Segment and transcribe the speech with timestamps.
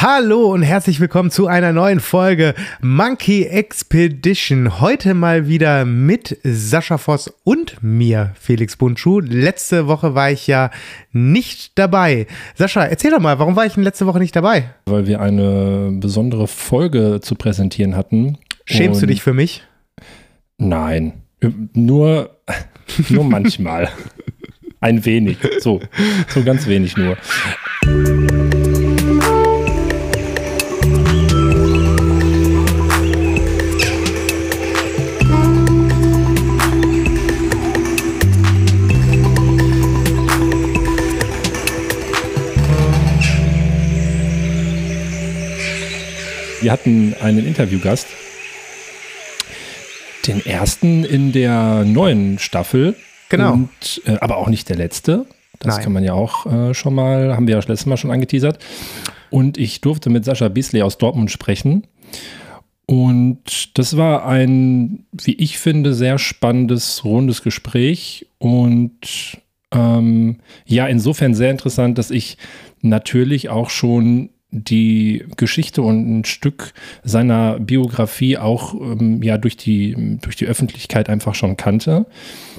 [0.00, 4.80] Hallo und herzlich willkommen zu einer neuen Folge Monkey Expedition.
[4.80, 9.18] Heute mal wieder mit Sascha Voss und mir, Felix Buntschuh.
[9.18, 10.70] Letzte Woche war ich ja
[11.10, 12.28] nicht dabei.
[12.54, 14.70] Sascha, erzähl doch mal, warum war ich denn letzte Woche nicht dabei?
[14.86, 18.38] Weil wir eine besondere Folge zu präsentieren hatten.
[18.66, 19.64] Schämst du dich für mich?
[20.58, 21.24] Nein,
[21.72, 22.38] nur,
[23.08, 23.88] nur manchmal.
[24.78, 25.80] Ein wenig, so,
[26.28, 27.16] so ganz wenig nur.
[46.60, 48.08] Wir hatten einen Interviewgast,
[50.26, 52.96] den ersten in der neuen Staffel.
[53.28, 53.52] Genau.
[53.52, 55.26] Und, äh, aber auch nicht der letzte.
[55.60, 55.84] Das Nein.
[55.84, 58.58] kann man ja auch äh, schon mal, haben wir ja das letzte Mal schon angeteasert.
[59.30, 61.86] Und ich durfte mit Sascha Bisley aus Dortmund sprechen.
[62.86, 68.26] Und das war ein, wie ich finde, sehr spannendes, rundes Gespräch.
[68.38, 69.38] Und
[69.70, 72.36] ähm, ja, insofern sehr interessant, dass ich
[72.80, 76.72] natürlich auch schon die Geschichte und ein Stück
[77.04, 82.06] seiner Biografie auch ähm, ja durch die, durch die Öffentlichkeit einfach schon kannte.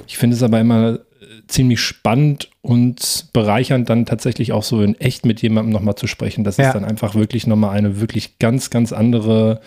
[0.08, 1.00] Ich finde es aber immer äh,
[1.48, 6.44] ziemlich spannend und bereichernd, dann tatsächlich auch so in echt mit jemandem nochmal zu sprechen.
[6.44, 6.68] Das Ja.
[6.68, 9.60] ist dann einfach wirklich nochmal eine wirklich ganz, ganz andere,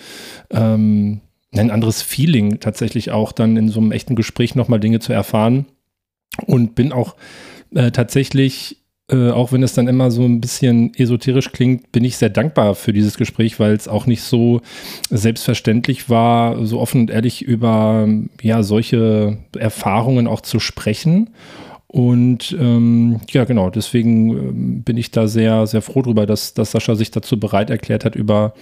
[0.50, 1.20] ähm,
[1.52, 5.66] ein anderes Feeling tatsächlich auch dann in so einem echten Gespräch nochmal Dinge zu erfahren.
[6.46, 7.16] Und bin auch
[7.74, 8.78] äh, tatsächlich
[9.12, 12.74] äh, auch wenn es dann immer so ein bisschen esoterisch klingt, bin ich sehr dankbar
[12.74, 14.62] für dieses Gespräch, weil es auch nicht so
[15.10, 18.08] selbstverständlich war, so offen und ehrlich über
[18.40, 21.30] ja solche Erfahrungen auch zu sprechen.
[21.88, 26.70] Und ähm, ja, genau, deswegen ähm, bin ich da sehr, sehr froh drüber, dass, dass
[26.70, 28.54] Sascha sich dazu bereit erklärt hat, über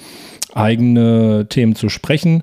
[0.52, 2.42] eigene Themen zu sprechen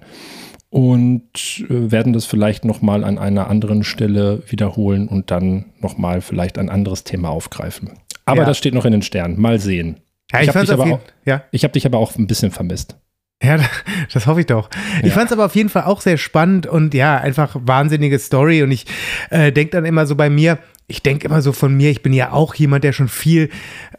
[0.78, 6.60] und äh, werden das vielleicht nochmal an einer anderen Stelle wiederholen und dann nochmal vielleicht
[6.60, 7.90] ein anderes Thema aufgreifen.
[8.26, 8.46] Aber Ja.
[8.46, 9.42] das steht noch in den Sternen.
[9.42, 9.98] Mal sehen.
[10.32, 11.42] Ja, ich ich habe dich, aber auch- ja.
[11.52, 12.96] ich hab dich aber auch ein bisschen vermisst.
[13.42, 13.58] Ja,
[14.14, 14.70] das hoffe ich doch.
[15.02, 15.14] Ich Ja.
[15.14, 18.62] fand es aber auf jeden Fall auch sehr spannend und ja, einfach wahnsinnige Story.
[18.62, 18.86] Und ich
[19.32, 22.14] äh, denke dann immer so bei mir, ich denke immer so von mir, ich bin
[22.14, 23.50] ja auch jemand, der schon viel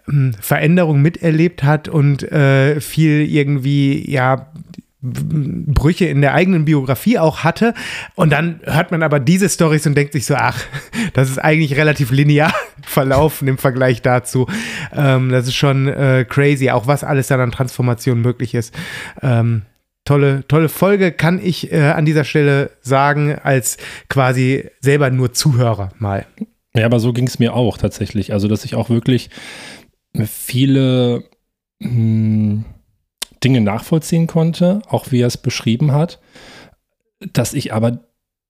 [0.09, 4.47] ähm, Veränderung miterlebt hat und äh, viel irgendwie, ja,
[5.01, 7.75] Brüche in der eigenen Biografie auch hatte.
[8.17, 10.61] Und dann hört man aber diese Stories und denkt sich so, ach,
[11.13, 14.49] das ist eigentlich relativ linear verlaufen im Vergleich dazu.
[14.93, 18.75] Ähm, das ist schon äh, crazy, auch was alles dann an Transformation möglich ist.
[19.23, 19.63] Ähm,
[20.05, 23.77] tolle, tolle Folge, kann ich äh, an dieser Stelle sagen, als
[24.09, 26.27] quasi selber nur Zuhörer mal.
[26.75, 28.33] Ja, aber so ging es mir auch tatsächlich.
[28.33, 29.31] Also, dass ich auch wirklich
[30.27, 31.25] viele
[31.79, 32.65] mh,
[33.43, 36.21] Dinge nachvollziehen konnte, auch wie er es beschrieben hat,
[37.33, 38.01] dass ich aber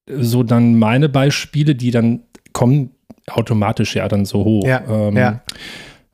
[0.07, 2.23] so dann meine Beispiele, die dann
[2.53, 2.91] kommen,
[3.27, 4.67] automatisch ja dann so hoch.
[4.67, 5.43] Ja, ähm, ja.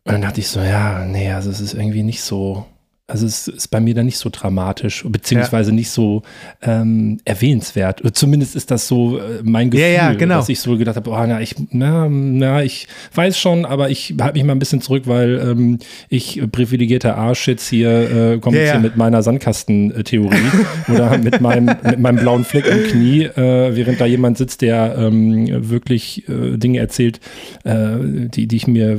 [0.04, 2.66] Und dann dachte ich so, ja, nee, also es ist irgendwie nicht so,
[3.06, 6.22] also es ist bei mir dann nicht so dramatisch, beziehungsweise nicht so
[6.62, 8.00] ähm, erwähnenswert.
[8.16, 10.36] Zumindest ist das so äh, mein Gefühl, Ja, ja, genau.
[10.36, 14.14] dass ich so gedacht habe, oh, na, ich, na, na, ich weiß schon, aber ich
[14.18, 15.78] halte mich mal ein bisschen zurück, weil ähm,
[16.08, 17.90] ich privilegierter Arsch jetzt hier
[18.34, 18.80] äh, komme Ja, jetzt ja.
[18.80, 20.36] hier mit meiner Sandkastentheorie
[20.88, 24.96] oder mit meinem, mit meinem blauen Fleck im Knie, äh, während da jemand sitzt, der
[24.96, 27.20] ähm, wirklich äh, Dinge erzählt,
[27.64, 28.98] äh, die, die ich mir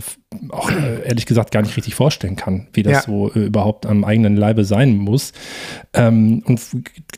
[0.50, 3.02] auch äh, ehrlich gesagt gar nicht richtig vorstellen kann, wie das Ja.
[3.02, 5.34] so äh, überhaupt am eigenen Leibe sein muss.
[5.94, 6.62] Ähm, und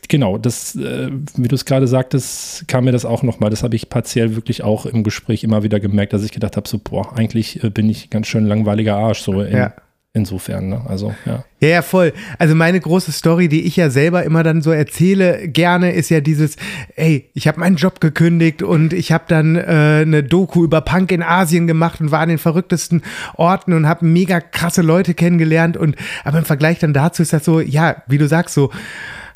[0.08, 3.50] genau, das, äh, wie du es gerade sagtest, kam mir das auch nochmal.
[3.50, 6.68] Das habe ich partiell wirklich auch im Gespräch immer wieder gemerkt, dass ich gedacht habe,
[6.68, 9.72] so, boah, eigentlich äh, bin ich ganz schön langweiliger Arsch, so in, Ja.
[10.18, 10.82] Insofern, ne?
[10.86, 11.44] Also, ja.
[11.60, 12.12] Ja, ja, voll.
[12.38, 16.20] Also meine große Story, die ich ja selber immer dann so erzähle, gerne ist ja
[16.20, 16.56] dieses,
[16.94, 21.10] ey, ich habe meinen Job gekündigt und ich habe dann äh, eine Doku über Punk
[21.10, 23.02] in Asien gemacht und war an den verrücktesten
[23.36, 27.44] Orten und habe mega krasse Leute kennengelernt und aber im Vergleich dann dazu ist das
[27.44, 28.70] so, ja, wie du sagst, so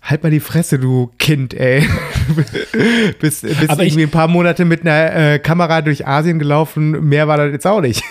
[0.04, 1.86] Halt mal die Fresse, du Kind, ey.
[3.20, 7.08] bist bist Aber ich- irgendwie ein paar Monate mit einer äh, Kamera durch Asien gelaufen,
[7.08, 8.02] mehr war das jetzt auch nicht.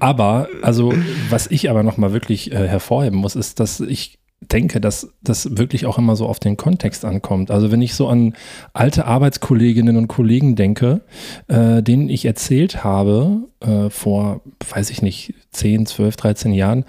[0.00, 0.92] Aber, also,
[1.30, 5.86] was ich aber nochmal wirklich äh, hervorheben muss, ist, dass ich denke, dass das wirklich
[5.86, 7.50] auch immer so auf den Kontext ankommt.
[7.50, 8.34] Also wenn ich so an
[8.72, 11.02] alte Arbeitskolleginnen und Kollegen denke,
[11.48, 16.84] äh, denen ich erzählt habe, äh, vor, weiß ich nicht, 10, 12, 13 Jahren,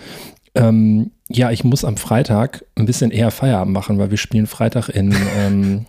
[0.56, 4.90] ähm, ja, ich muss am Freitag ein bisschen eher Feierabend machen, weil wir spielen Freitag
[4.90, 5.86] in, ähm,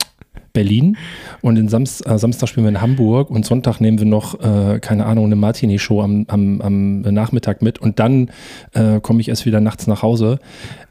[0.54, 0.96] Berlin
[1.42, 4.78] und den Samst, äh, Samstag spielen wir in Hamburg und Sonntag nehmen wir noch, äh,
[4.80, 8.30] keine Ahnung, eine Martini-Show am, am, am, Nachmittag mit und dann
[8.72, 10.38] äh, komme ich erst wieder nachts nach Hause.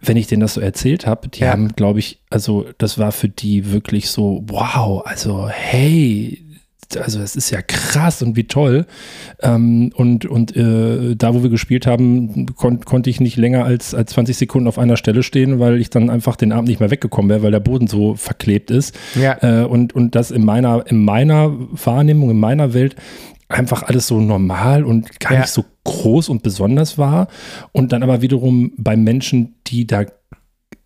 [0.02, 1.52] Wenn ich denen das so erzählt habe, die ja.
[1.52, 6.44] haben, glaube ich, also das war für die wirklich so, wow, also hey,
[6.98, 8.86] also es ist ja krass und wie toll.
[9.42, 13.94] Ähm, und und äh, da, wo wir gespielt haben, kon konnte ich nicht länger als,
[13.94, 16.92] als 20 Sekunden auf einer Stelle stehen, weil ich dann einfach den Abend nicht mehr
[16.92, 18.98] weggekommen wäre, weil der Boden so verklebt ist.
[19.16, 19.38] Ja.
[19.42, 22.96] Äh, und, und das in meiner, in meiner Wahrnehmung, in meiner Welt
[23.50, 25.40] einfach alles so normal und gar ja.
[25.42, 27.28] nicht so groß und besonders war.
[27.72, 30.06] Und dann aber wiederum bei Menschen, die da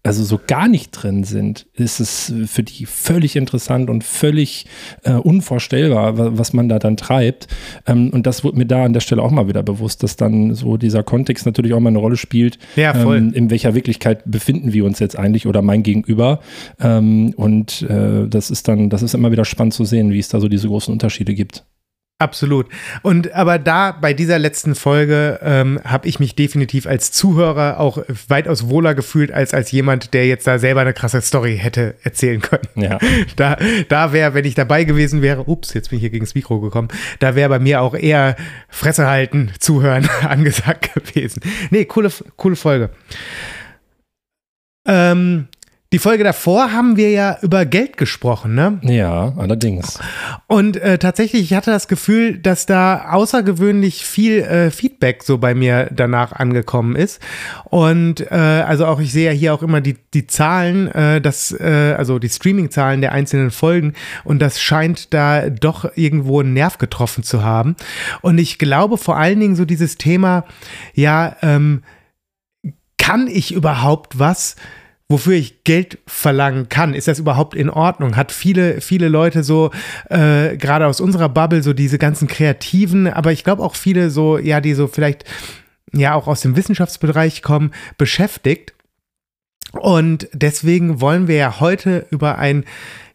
[0.08, 4.66] also so gar nicht drin sind, ist es für die völlig interessant und völlig
[5.04, 7.48] äh, unvorstellbar, was man da dann treibt.
[7.86, 10.56] Ähm, und das wurde mir da an der Stelle auch mal wieder bewusst, dass dann
[10.56, 12.58] so dieser Kontext natürlich auch mal eine Rolle spielt.
[12.76, 13.18] Ja, voll.
[13.18, 16.40] Ähm, in welcher Wirklichkeit befinden wir uns jetzt eigentlich oder mein Gegenüber?
[16.80, 20.30] Ähm, und äh, das ist dann, das ist immer wieder spannend zu sehen, wie es
[20.30, 21.66] da so diese großen Unterschiede gibt.
[22.20, 22.66] Absolut.
[23.04, 28.00] Und aber da bei dieser letzten Folge ähm, habe ich mich definitiv als Zuhörer auch
[28.28, 32.42] weitaus wohler gefühlt als als jemand, der jetzt da selber eine krasse Story hätte erzählen
[32.42, 32.68] können.
[32.76, 32.98] Ja.
[33.36, 33.58] Da,
[33.90, 36.60] da wäre, wenn ich dabei gewesen wäre, ups, jetzt bin ich hier gegen das Mikro
[36.60, 36.88] gekommen,
[37.20, 38.36] da wäre bei mir auch eher
[38.70, 41.42] Fresse halten, zuhören angesagt gewesen.
[41.70, 42.90] Nee, coole, coole Folge.
[44.88, 45.48] Ähm,
[45.94, 48.80] die Folge davor haben wir ja über Geld gesprochen, ne?
[48.82, 49.98] Ja, allerdings.
[50.48, 55.56] Und äh, tatsächlich, ich hatte das Gefühl, dass da außergewöhnlich viel äh, Feedback so bei
[55.56, 57.22] mir danach angekommen ist.
[57.64, 61.54] Und äh, also auch, ich sehe ja hier auch immer die, die Zahlen, äh, das,
[61.58, 63.94] äh, also die Streaming-Zahlen der einzelnen Folgen.
[64.26, 67.78] Und das scheint da doch irgendwo einen Nerv getroffen zu haben.
[68.22, 70.44] Und ich glaube vor allen Dingen so dieses Thema,
[70.94, 71.84] ja, ähm,
[72.98, 74.58] kann ich überhaupt was?
[75.10, 76.94] Wofür ich Geld verlangen kann.
[76.94, 78.16] Ist das überhaupt in Ordnung?
[78.16, 79.72] Hat viele, viele Leute so,
[80.10, 84.38] äh, gerade aus unserer Bubble, so diese ganzen Kreativen, aber ich glaube auch viele so,
[84.38, 85.24] ja, die so vielleicht
[85.94, 88.74] ja auch aus dem Wissenschaftsbereich kommen, beschäftigt.
[89.72, 92.66] Und deswegen wollen wir ja heute über ein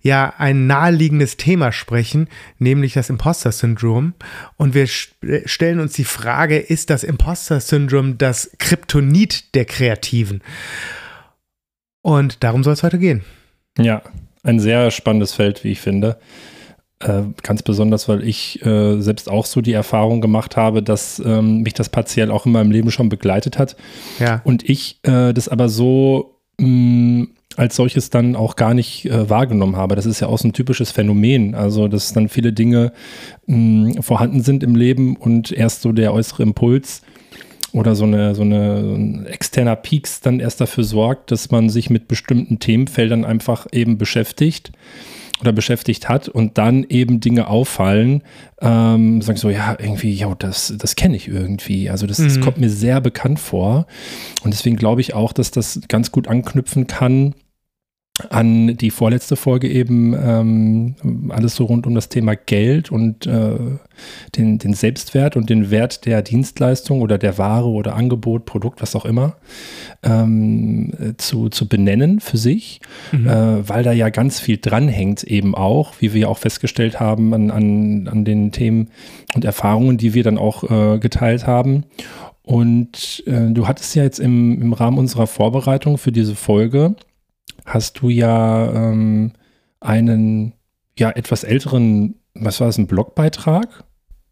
[0.05, 2.29] ja ein naheliegendes Thema sprechen,
[2.59, 4.15] nämlich das Imposter-Syndrom.
[4.57, 10.43] Und wir stellen uns die Frage, ist das Imposter-Syndrom das Kryptonit der Kreativen?
[12.03, 13.23] Und darum soll es heute gehen.
[13.79, 14.03] Ja,
[14.43, 16.19] ein sehr spannendes Feld, wie ich finde.
[16.99, 21.63] Äh, ganz besonders, weil ich äh, selbst auch so die Erfahrung gemacht habe, dass ähm,
[21.63, 23.77] mich das partiell auch in meinem Leben schon begleitet hat.
[24.19, 24.41] Ja.
[24.45, 29.29] Und ich äh, das aber so mh, mm, als solches dann auch gar nicht äh,
[29.29, 29.95] wahrgenommen habe.
[29.95, 31.55] Das ist ja auch so ein typisches Phänomen.
[31.55, 32.93] Also, dass dann viele Dinge
[33.47, 33.57] mh,
[33.99, 37.03] mm, vorhanden sind im Leben und erst so der äußere Impuls
[37.73, 41.91] oder so eine, so eine ein externer Peaks dann erst dafür sorgt, dass man sich
[41.91, 44.73] mit bestimmten Themenfeldern einfach eben beschäftigt
[45.41, 48.23] oder beschäftigt hat und dann eben Dinge auffallen,
[48.61, 51.91] ähm, sagen so, ja, irgendwie, ja, das, das kenne ich irgendwie.
[51.91, 52.25] Also das, mhm.
[52.25, 53.87] das kommt mir sehr bekannt vor.
[54.45, 57.35] Und deswegen glaube ich auch, dass das ganz gut anknüpfen kann
[58.31, 63.57] an die vorletzte Folge eben ähm, alles so rund um das Thema Geld und äh,
[64.37, 68.97] den, den Selbstwert und den Wert der Dienstleistung oder der Ware oder Angebot, Produkt, was
[68.97, 69.37] auch immer,
[70.03, 72.81] ähm, zu, zu benennen für sich,
[73.13, 73.27] mhm.
[73.27, 77.51] äh, weil da ja ganz viel dranhängt eben auch, wie wir auch festgestellt haben an,
[77.51, 78.91] an, an den Themen
[79.35, 81.85] und Erfahrungen, die wir dann auch äh, geteilt haben.
[82.45, 86.97] Und äh, du hattest ja jetzt im, im Rahmen unserer Vorbereitung für diese Folge
[87.65, 89.33] hast du ja ähm,
[89.81, 90.55] einen
[90.99, 93.85] ja etwas älteren, was war das, ein Blogbeitrag?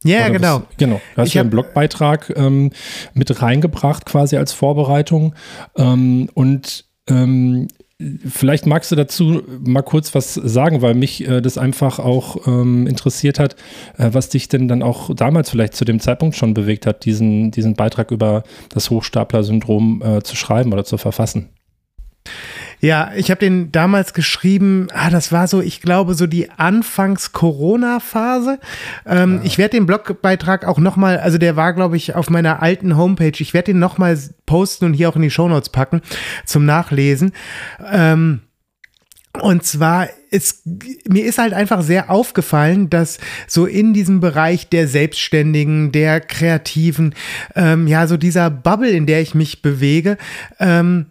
[0.04, 0.56] Ja, Oder genau.
[0.60, 1.00] Was, genau.
[1.14, 2.70] Du hast ich ja einen Blogbeitrag ähm,
[3.12, 5.34] mit reingebracht, quasi als Vorbereitung.
[5.76, 7.68] Ähm, und ähm,
[8.26, 12.86] vielleicht magst du dazu mal kurz was sagen, weil mich äh, das einfach auch ähm,
[12.86, 13.56] interessiert hat,
[13.98, 17.50] äh, was dich denn dann auch damals vielleicht zu dem Zeitpunkt schon bewegt hat, diesen,
[17.50, 21.50] diesen Beitrag über das Hochstapler-Syndrom äh, zu schreiben oder zu verfassen.
[22.80, 28.58] Ja, ich habe den damals geschrieben, ah, das war so, ich glaube, so die Anfangs-Corona-Phase.
[29.04, 29.42] Ähm, ja.
[29.44, 33.38] Ich werde den Blogbeitrag auch nochmal, also der war, glaube ich, auf meiner alten Homepage.
[33.38, 36.00] Ich werde den nochmal posten und hier auch in die Shownotes packen
[36.46, 37.32] zum Nachlesen.
[37.92, 38.40] Ähm,
[39.38, 40.62] und zwar ist,
[41.08, 47.14] mir ist halt einfach sehr aufgefallen, dass so in diesem Bereich der Selbstständigen, der Kreativen,
[47.54, 50.18] ähm, ja, so dieser Bubble, in der ich mich bewege,
[50.58, 51.06] ähm,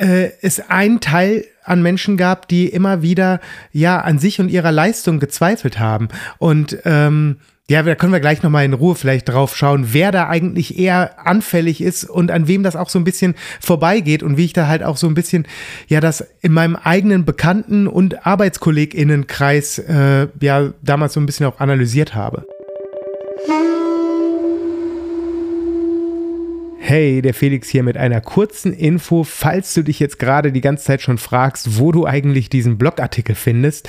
[0.00, 3.40] äh, es einen Teil an Menschen gab, die immer wieder
[3.72, 7.36] ja an sich und ihrer Leistung gezweifelt haben und ähm,
[7.70, 11.24] ja, da können wir gleich nochmal in Ruhe vielleicht drauf schauen, wer da eigentlich eher
[11.24, 14.66] anfällig ist und an wem das auch so ein bisschen vorbeigeht und wie ich da
[14.66, 15.46] halt auch so ein bisschen,
[15.86, 21.60] ja, das in meinem eigenen Bekannten- und ArbeitskollegInnenkreis, äh, ja, damals so ein bisschen auch
[21.60, 22.44] analysiert habe.
[26.90, 30.86] Hey, der Felix hier mit einer kurzen Info, falls du dich jetzt gerade die ganze
[30.86, 33.88] Zeit schon fragst, wo du eigentlich diesen Blogartikel findest.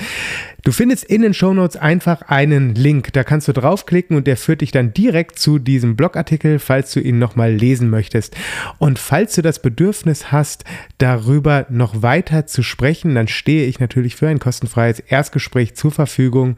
[0.62, 4.60] Du findest in den Shownotes einfach einen Link, da kannst du draufklicken und der führt
[4.60, 8.36] dich dann direkt zu diesem Blogartikel, falls du ihn nochmal lesen möchtest.
[8.78, 10.62] Und falls du das Bedürfnis hast,
[10.98, 16.54] darüber noch weiter zu sprechen, dann stehe ich natürlich für ein kostenfreies Erstgespräch zur Verfügung.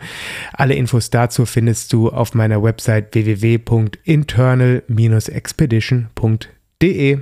[0.53, 3.13] Alle Infos dazu findest du auf meiner Website
[6.85, 7.19] www.internal-expedition.de.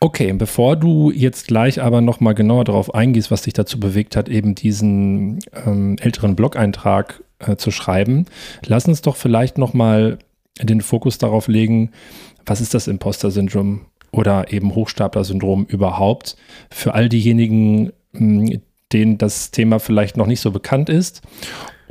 [0.00, 4.28] Okay, bevor du jetzt gleich aber nochmal genauer darauf eingehst, was dich dazu bewegt hat,
[4.28, 8.26] eben diesen ähm, älteren Blog-Eintrag äh, zu schreiben,
[8.66, 10.18] lass uns doch vielleicht nochmal
[10.60, 11.92] den Fokus darauf legen,
[12.44, 16.36] was ist das Imposter-Syndrom oder eben Hochstapler-Syndrom überhaupt
[16.68, 18.60] für all diejenigen, hm,
[18.92, 21.22] denen das Thema vielleicht noch nicht so bekannt ist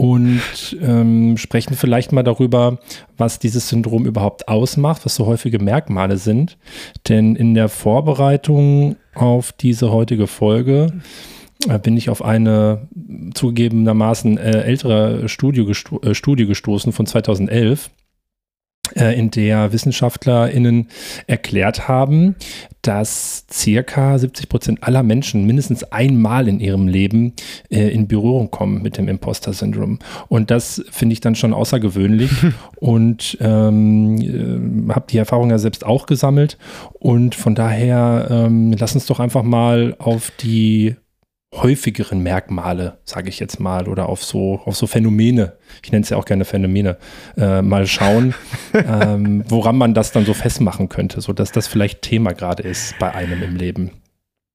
[0.01, 0.41] und
[0.81, 2.79] ähm, sprechen vielleicht mal darüber,
[3.17, 6.57] was dieses Syndrom überhaupt ausmacht, was so häufige Merkmale sind.
[7.07, 10.87] Denn in der Vorbereitung auf diese heutige Folge
[11.69, 12.87] äh, bin ich auf eine
[13.35, 18.00] zugegebenermaßen äh, ältere Studie, gesto äh, Studie gestoßen von 2011 äh,
[18.95, 20.87] in der WissenschaftlerInnen
[21.27, 22.35] erklärt haben,
[22.81, 27.33] dass circa 70 Prozent aller Menschen mindestens einmal in ihrem Leben
[27.69, 29.99] äh, in Berührung kommen mit dem Imposter-Syndrom.
[30.29, 32.31] Und das finde ich dann schon außergewöhnlich
[32.77, 36.57] und ähm, äh, habe die Erfahrung ja selbst auch gesammelt.
[36.93, 40.95] Und von daher ähm, lass uns doch einfach mal auf die
[41.53, 45.53] häufigeren Merkmale, sage ich jetzt mal, oder auf so, auf so Phänomene,
[45.83, 46.97] ich nenne es ja auch gerne Phänomene,
[47.37, 48.33] äh, mal schauen,
[48.73, 53.13] ähm, woran man das dann so festmachen könnte, sodass das vielleicht Thema gerade ist bei
[53.13, 53.91] einem im Leben.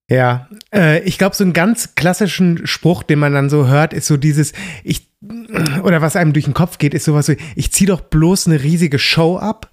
[0.08, 4.06] Ja, äh, ich glaube, so einen ganz klassischen Spruch, den man dann so hört, ist
[4.06, 4.52] so dieses,
[4.84, 5.10] ich,
[5.82, 8.62] oder was einem durch den Kopf geht, ist sowas so, ich ziehe doch bloß eine
[8.62, 9.70] riesige Show ab,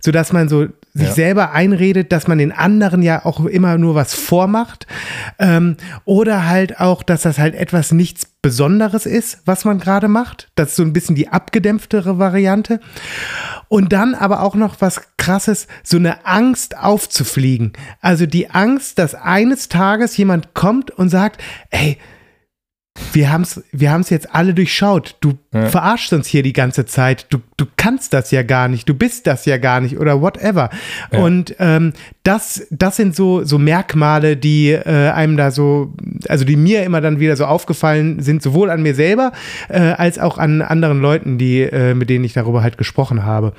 [0.00, 1.14] sodass man so sich ja.
[1.14, 4.86] selber einredet, dass man den anderen ja auch immer nur was vormacht.
[5.38, 10.48] Ähm, oder halt auch, dass das halt etwas nichts Besonderes ist, was man gerade macht.
[10.56, 12.80] Das ist so ein bisschen die abgedämpftere Variante.
[13.68, 17.72] Und dann aber auch noch was krasses, so eine Angst aufzufliegen.
[18.00, 21.40] Also die Angst, dass eines Tages jemand kommt und sagt,
[21.70, 21.98] ey,
[23.12, 25.16] wir haben es wir haben's jetzt alle durchschaut.
[25.20, 25.66] Du ja.
[25.66, 27.26] verarschst uns hier die ganze Zeit.
[27.30, 28.88] Du, du kannst das ja gar nicht.
[28.88, 30.70] Du bist das ja gar nicht oder whatever.
[31.12, 31.18] Ja.
[31.20, 31.92] Und ähm,
[32.22, 35.94] das, das sind so, so Merkmale, die äh, einem da so,
[36.28, 39.32] also die mir immer dann wieder so aufgefallen sind, sowohl an mir selber
[39.68, 43.52] äh, als auch an anderen Leuten, die, äh, mit denen ich darüber halt gesprochen habe.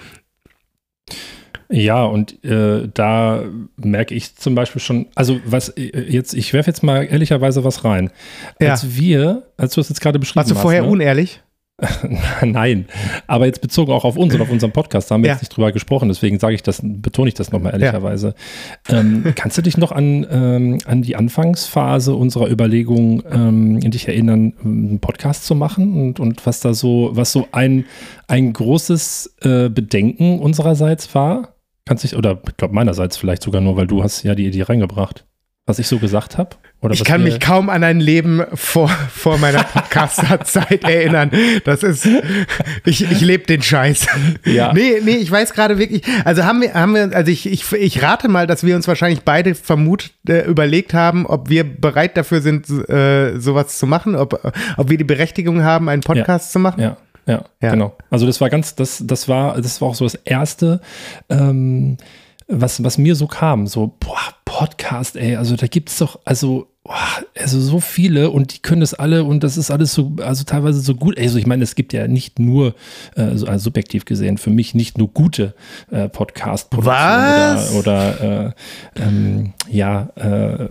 [1.71, 3.43] Ja, und äh, da
[3.77, 7.85] merke ich zum Beispiel schon, also was äh, jetzt, ich werfe jetzt mal ehrlicherweise was
[7.85, 8.11] rein.
[8.59, 8.71] Ja.
[8.71, 10.49] Als wir, als du es jetzt gerade beschrieben hast.
[10.49, 10.89] Warst du vorher ne?
[10.89, 11.41] unehrlich?
[12.43, 12.85] Nein,
[13.27, 15.33] aber jetzt bezogen auch auf uns und auf unseren Podcast, da haben wir ja.
[15.33, 18.35] jetzt nicht drüber gesprochen, deswegen sage ich das, betone ich das nochmal ehrlicherweise.
[18.87, 18.99] Ja.
[18.99, 24.07] Ähm, kannst du dich noch an, ähm, an die Anfangsphase unserer Überlegung ähm, in dich
[24.07, 27.85] erinnern, einen Podcast zu machen und, und was da so, was so ein,
[28.27, 31.55] ein großes äh, Bedenken unsererseits war?
[31.85, 34.63] Kannst dich, oder ich glaube meinerseits vielleicht sogar nur, weil du hast ja die Idee
[34.63, 35.25] reingebracht,
[35.65, 36.55] was ich so gesagt habe.
[36.91, 41.31] ich kann mich kaum an ein Leben vor, vor meiner Podcaster-Zeit erinnern.
[41.65, 42.07] Das ist,
[42.85, 44.07] ich, ich lebe den Scheiß.
[44.45, 44.73] Ja.
[44.73, 48.03] Nee, nee, ich weiß gerade wirklich, also haben wir, haben wir, also ich, ich, ich
[48.03, 52.41] rate mal, dass wir uns wahrscheinlich beide vermut, äh, überlegt haben, ob wir bereit dafür
[52.41, 56.51] sind, äh, sowas zu machen, ob, ob wir die Berechtigung haben, einen Podcast ja.
[56.51, 56.81] zu machen.
[56.81, 56.97] Ja.
[57.25, 57.95] Ja, ja, genau.
[58.09, 60.81] Also das war ganz, das, das war, das war auch so das erste,
[61.29, 61.97] ähm,
[62.47, 63.67] was, was mir so kam.
[63.67, 66.95] So, boah, Podcast, ey, also da gibt es doch, also, boah,
[67.39, 70.81] also so viele und die können das alle und das ist alles so, also teilweise
[70.81, 71.17] so gut.
[71.17, 72.75] Also ich meine, es gibt ja nicht nur,
[73.15, 75.53] äh, so, also subjektiv gesehen, für mich nicht nur gute
[75.89, 78.53] äh, Podcast-Produktionen oder, oder
[78.97, 80.69] äh, ähm, ja, äh,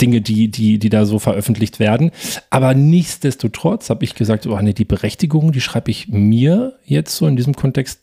[0.00, 2.10] Dinge, die, die, die da so veröffentlicht werden.
[2.50, 7.26] Aber nichtsdestotrotz habe ich gesagt, oh nee, die Berechtigung, die schreibe ich mir jetzt so
[7.26, 8.00] in diesem Kontext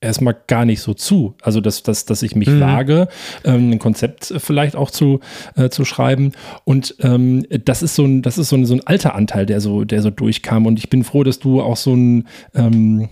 [0.00, 1.34] erstmal gar nicht so zu.
[1.42, 2.60] Also, dass, dass, dass ich mich mhm.
[2.60, 3.08] wage,
[3.44, 5.20] ähm, ein Konzept vielleicht auch zu,
[5.56, 6.32] äh, zu schreiben.
[6.64, 9.60] Und ähm, das ist so ein, das ist so ein, so ein alter Anteil, der
[9.60, 10.66] so, der so durchkam.
[10.66, 13.08] Und ich bin froh, dass du auch so ein ähm,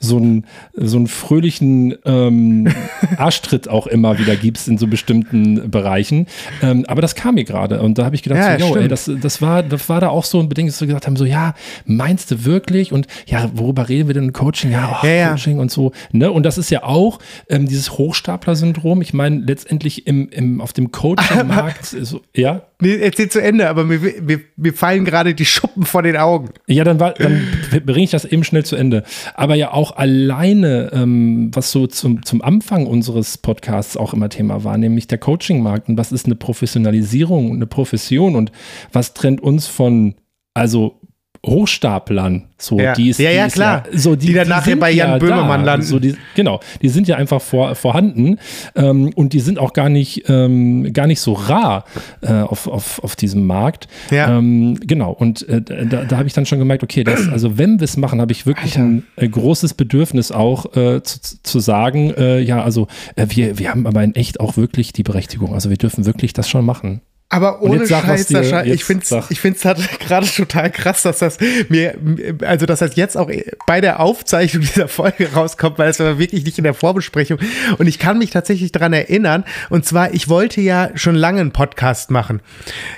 [0.00, 2.68] so einen, so einen fröhlichen ähm,
[3.16, 6.26] Arschtritt auch immer wieder gibst in so bestimmten Bereichen.
[6.62, 8.88] Ähm, aber das kam mir gerade und da habe ich gedacht, Ja, so, yo, ey,
[8.88, 11.24] das, das, war, das war da auch so ein Beding, dass wir gesagt haben, so
[11.24, 12.92] ja, meinst du wirklich?
[12.92, 14.70] Und ja, worüber reden wir denn im Coaching?
[14.70, 15.30] Ja, oh, Ja, ja.
[15.30, 15.92] Coaching und so.
[16.12, 16.30] Ne?
[16.30, 19.02] Und das ist ja auch ähm, dieses Hochstapler-Syndrom.
[19.02, 23.82] Ich meine, letztendlich im, im, auf dem Coaching-Markt, so, ja, Nee, erzähl zu Ende, aber
[23.82, 26.50] mir, mir, mir fallen gerade die Schuppen vor den Augen.
[26.68, 27.42] Ja, dann, war, dann
[27.84, 29.02] bringe ich das eben schnell zu Ende.
[29.34, 34.62] Aber ja auch alleine, ähm, was so zum, zum Anfang unseres Podcasts auch immer Thema
[34.62, 38.52] war, nämlich der Coaching-Markt und was ist eine Professionalisierung und eine Profession und
[38.92, 40.14] was trennt uns von,
[40.54, 40.97] also
[41.46, 42.92] Hochstaplern, so Ja.
[42.94, 43.84] die ist, Ja, die ja, ist klar.
[43.92, 45.86] so Die dann nachher sind bei Jan Böhmermann landen.
[45.86, 48.38] So die, genau, die sind ja einfach vor, vorhanden
[48.74, 51.84] ähm, und die sind auch gar nicht, ähm, gar nicht so rar
[52.22, 53.88] äh, auf, auf, auf diesem Markt.
[54.10, 54.36] Ja.
[54.38, 57.78] Ähm, genau, und äh, da, da habe ich dann schon gemerkt, okay, das, also wenn
[57.80, 58.82] wir es machen, habe ich wirklich Alter.
[58.88, 63.70] ein äh, großes Bedürfnis auch äh, zu, zu sagen, äh, ja, also äh, wir, wir
[63.70, 65.54] haben aber in echt auch wirklich die Berechtigung.
[65.54, 67.00] Also wir dürfen wirklich das schon machen.
[67.30, 71.36] Aber ohne Scheiß, Sascha, ich finde es halt gerade total krass, dass das
[71.68, 71.94] mir,
[72.40, 73.30] also dass das jetzt auch
[73.66, 77.38] bei der Aufzeichnung dieser Folge rauskommt, weil das war wirklich nicht in der Vorbesprechung.
[77.76, 81.52] Und ich kann mich tatsächlich daran erinnern, und zwar, ich wollte ja schon lange einen
[81.52, 82.40] Podcast machen.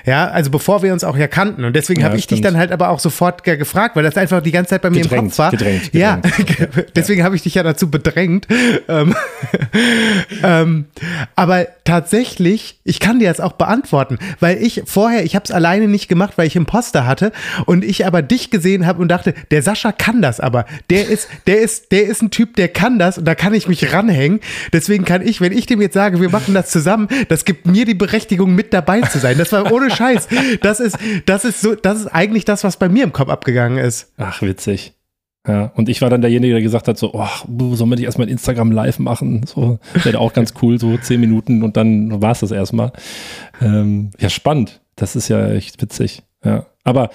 [0.05, 1.65] Ja, also bevor wir uns auch ja kannten.
[1.65, 2.53] Und deswegen Ja, habe ich dich stimmt.
[2.53, 4.97] dann halt aber auch sofort ge- gefragt, weil das einfach die ganze Zeit bei mir
[4.97, 5.51] im Gedrängt, Kopf war.
[5.51, 6.91] gedrängt, ja, gedrängt.
[6.95, 8.47] deswegen habe ich dich ja dazu bedrängt.
[8.87, 9.13] Ähm,
[10.43, 10.85] ähm,
[11.35, 15.87] aber tatsächlich, ich kann dir das auch beantworten, weil ich vorher, ich habe es alleine
[15.87, 17.31] nicht gemacht, weil ich Imposter hatte
[17.65, 20.65] und ich aber dich gesehen habe und dachte, der Sascha kann das aber.
[20.89, 23.67] Der ist, der ist, der ist ein Typ, der kann das und da kann ich
[23.67, 24.39] mich ranhängen.
[24.73, 27.85] Deswegen kann ich, wenn ich dem jetzt sage, wir machen das zusammen, das gibt mir
[27.85, 29.37] die Berechtigung, mit dabei zu sein.
[29.37, 30.27] Das war ohne Scheiß.
[30.61, 33.77] Das ist, das ist so, das ist eigentlich das, was bei mir im Kopf abgegangen
[33.77, 34.11] ist.
[34.17, 34.93] Ach, witzig.
[35.47, 37.27] Ja, und ich war dann derjenige, der gesagt hat, so, oh,
[37.73, 39.43] sollen wir nicht erstmal ein Instagram live machen?
[39.47, 42.91] So, wäre auch ganz cool, so zehn Minuten und dann war es das erstmal.
[43.59, 44.81] Ähm, ja, spannend.
[44.95, 46.21] Das ist ja echt witzig.
[46.43, 46.67] Ja.
[46.83, 47.09] Aber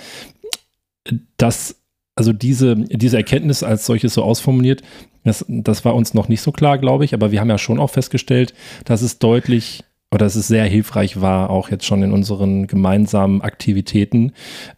[1.37, 1.76] das,
[2.16, 4.83] also diese, diese Erkenntnis als solches so ausformuliert,
[5.23, 7.78] das, das war uns noch nicht so klar, glaube ich, aber wir haben ja schon
[7.78, 8.54] auch festgestellt,
[8.85, 13.43] dass es deutlich oder dass es sehr hilfreich war, auch jetzt schon in unseren gemeinsamen
[13.43, 14.33] Aktivitäten,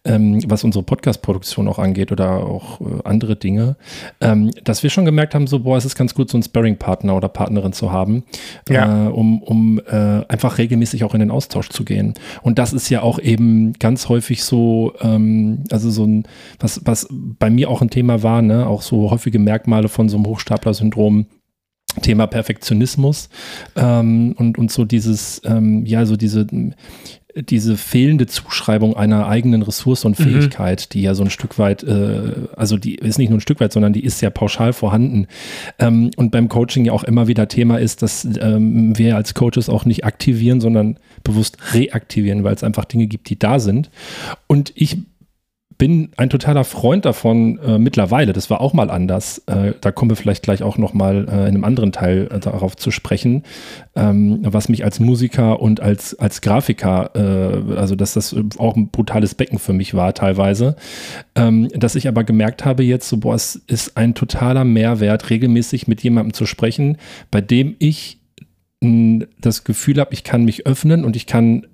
[0.05, 3.77] ähm, was unsere Podcast-Produktion auch angeht oder auch äh, andere Dinge,
[4.23, 7.15] ähm, dass wir schon gemerkt haben, so, boah, es ist ganz gut, so einen Sparring-Partner
[7.15, 8.25] oder Partnerin zu haben,
[8.71, 9.07] Ja.
[9.07, 12.15] äh, um, um äh, einfach regelmäßig auch in den Austausch zu gehen.
[12.43, 16.25] Und das ist ja auch eben ganz häufig so, ähm, also so ein,
[16.59, 20.17] was, was bei mir auch ein Thema war, ne, auch so häufige Merkmale von so
[20.17, 21.27] einem Hochstapler-Syndrom.
[22.03, 23.29] Thema Perfektionismus
[23.77, 26.46] ähm, und, und so dieses, ähm, ja, so diese,
[27.35, 32.33] diese fehlende Zuschreibung einer eigenen Ressource und Fähigkeit, die ja so ein Stück weit, äh,
[32.57, 35.27] also die ist nicht nur ein Stück weit, sondern die ist ja pauschal vorhanden.
[35.79, 39.68] Ähm, und beim Coaching ja auch immer wieder Thema ist, dass ähm, wir als Coaches
[39.68, 43.90] auch nicht aktivieren, sondern bewusst reaktivieren, weil es einfach Dinge gibt, die da sind.
[44.46, 44.98] Und ich
[45.79, 48.33] bin ein totaler Freund davon äh, mittlerweile.
[48.33, 49.38] Das war auch mal anders.
[49.47, 52.41] Äh, da kommen wir vielleicht gleich auch noch mal äh, in einem anderen Teil äh,
[52.41, 53.45] darauf zu sprechen,
[53.95, 58.88] ähm, was mich als Musiker und als, als Grafiker, äh, also dass das auch ein
[58.91, 60.75] brutales Becken für mich war teilweise,
[61.37, 65.87] ähm, dass ich aber gemerkt habe jetzt, so, boah, es ist ein totaler Mehrwert, regelmäßig
[65.87, 66.97] mit jemandem zu sprechen,
[67.31, 68.19] bei dem ich
[68.81, 71.67] das Gefühl habe, ich kann mich öffnen und ich kann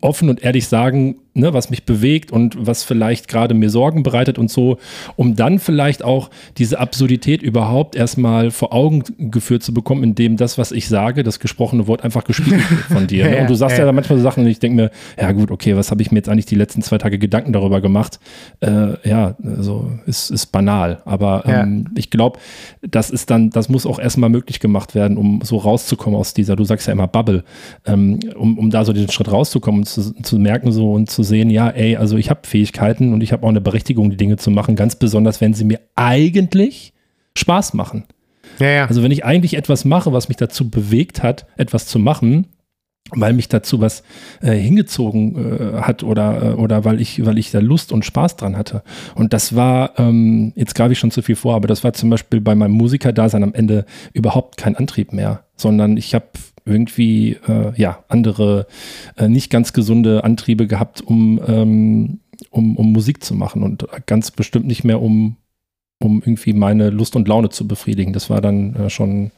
[0.00, 4.38] offen und ehrlich sagen, ne, was mich bewegt und was vielleicht gerade mir Sorgen bereitet
[4.38, 4.78] und so,
[5.16, 10.58] um dann vielleicht auch diese Absurdität überhaupt erstmal vor Augen geführt zu bekommen, indem das,
[10.58, 13.24] was ich sage, das gesprochene Wort einfach gespiegelt wird von dir.
[13.26, 13.36] Ne?
[13.36, 13.86] Ja, Und du sagst ja.
[13.86, 16.18] ja, manchmal so Sachen und ich denke mir, ja gut, okay, was habe ich mir
[16.18, 18.18] jetzt eigentlich die letzten zwei Tage Gedanken darüber gemacht?
[18.60, 21.02] Äh, ja, also ist, ist banal.
[21.04, 21.62] Aber Ja.
[21.62, 22.38] ähm, ich glaube,
[22.82, 26.56] das ist dann, das muss auch erstmal möglich gemacht werden, um so rauszukommen aus dieser,
[26.56, 27.44] du sagst ja immer Bubble,
[27.86, 31.22] ähm, um, um da so diesen Schritt rauszukommen und zu, zu merken so und zu
[31.26, 34.36] sehen, ja, ey, also ich habe Fähigkeiten und ich habe auch eine Berechtigung, die Dinge
[34.36, 36.92] zu machen, ganz besonders, wenn sie mir eigentlich
[37.36, 38.04] Spaß machen.
[38.58, 38.86] Ja, ja.
[38.86, 42.46] Also wenn ich eigentlich etwas mache, was mich dazu bewegt hat, etwas zu machen,
[43.10, 44.02] weil mich dazu was
[44.40, 48.36] äh, hingezogen äh, hat oder, äh, oder weil ich, weil ich da Lust und Spaß
[48.36, 48.82] dran hatte.
[49.14, 52.10] Und das war, ähm, jetzt greife ich schon zu viel vor, aber das war zum
[52.10, 56.26] Beispiel bei meinem Musikerdasein am Ende überhaupt kein Antrieb mehr, sondern ich habe
[56.66, 58.66] irgendwie äh, ja andere
[59.16, 64.30] äh, nicht ganz gesunde Antriebe gehabt, um, ähm, um, um Musik zu machen und ganz
[64.30, 65.36] bestimmt nicht mehr um
[65.98, 68.12] um irgendwie meine Lust und Laune zu befriedigen.
[68.12, 69.30] Das war dann äh, schon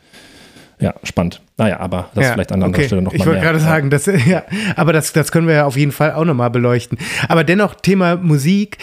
[0.80, 1.40] ja, spannend.
[1.56, 2.86] Naja, aber das Ja, vielleicht an anderer okay.
[2.86, 4.44] Stelle nochmal Ich wollte gerade sagen, das, ja,
[4.76, 6.98] aber das, das können wir ja auf jeden Fall auch nochmal beleuchten.
[7.28, 8.78] Aber dennoch, Thema Musik,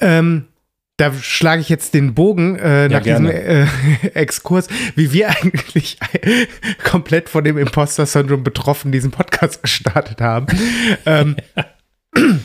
[0.00, 0.44] ähm,
[0.98, 3.32] da schlage ich jetzt den Bogen äh, nach gerne.
[3.32, 5.96] diesem äh, Exkurs, wie wir eigentlich
[6.84, 10.46] komplett von dem Imposter-Syndrom betroffen diesen Podcast gestartet haben.
[11.06, 11.36] ähm,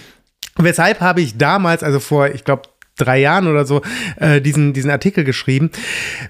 [0.57, 3.81] weshalb habe ich damals, also vor, ich glaube, drei Jahren oder so
[4.17, 5.71] äh, diesen, diesen Artikel geschrieben.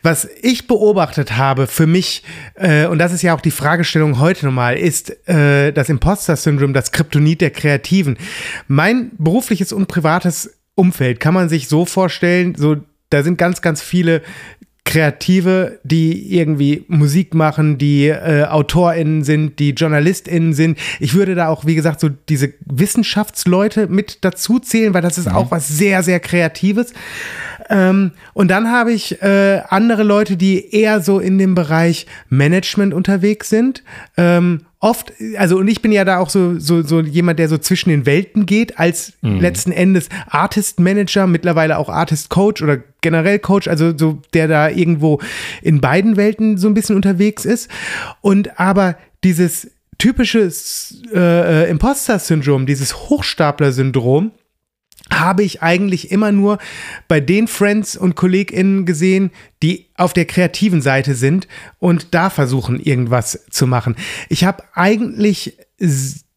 [0.02, 2.24] Was ich beobachtet habe für mich,
[2.56, 6.94] äh, und das ist ja auch die Fragestellung heute nochmal, ist äh, das Imposter-Syndrom, das
[6.94, 8.18] Kryptonit der Kreativen.
[8.70, 12.78] Mein berufliches und privates Umfeld kann man sich so vorstellen, so
[13.10, 14.22] da sind ganz, ganz viele
[14.86, 20.78] Kreative, die irgendwie Musik machen, die äh, AutorInnen sind, die JournalistInnen sind.
[21.00, 25.28] Ich würde da auch, wie gesagt, so diese Wissenschaftsleute mit dazu zählen, weil das ist
[25.28, 25.36] Ja.
[25.36, 26.94] auch was sehr, sehr Kreatives.
[27.70, 32.94] Ähm, und dann habe ich äh, andere Leute, die eher so in dem Bereich Management
[32.94, 33.84] unterwegs sind.
[34.18, 37.58] Ähm, oft, also und ich bin ja da auch so, so, so jemand, der so
[37.58, 43.40] zwischen den Welten geht, als letzten Endes Artist Manager, mittlerweile auch Artist Coach oder generell
[43.40, 45.22] Coach, also so der da irgendwo
[45.62, 47.70] in beiden Welten so ein bisschen unterwegs ist.
[48.22, 50.52] Und aber dieses typische
[51.14, 54.32] äh, Imposter-Syndrom, dieses Hochstapler-Syndrom,
[55.20, 56.58] habe ich eigentlich immer nur
[57.08, 61.48] bei den Friends und KollegInnen gesehen, die auf der kreativen Seite sind
[61.80, 63.96] und da versuchen, irgendwas zu machen.
[64.30, 65.58] Ich habe eigentlich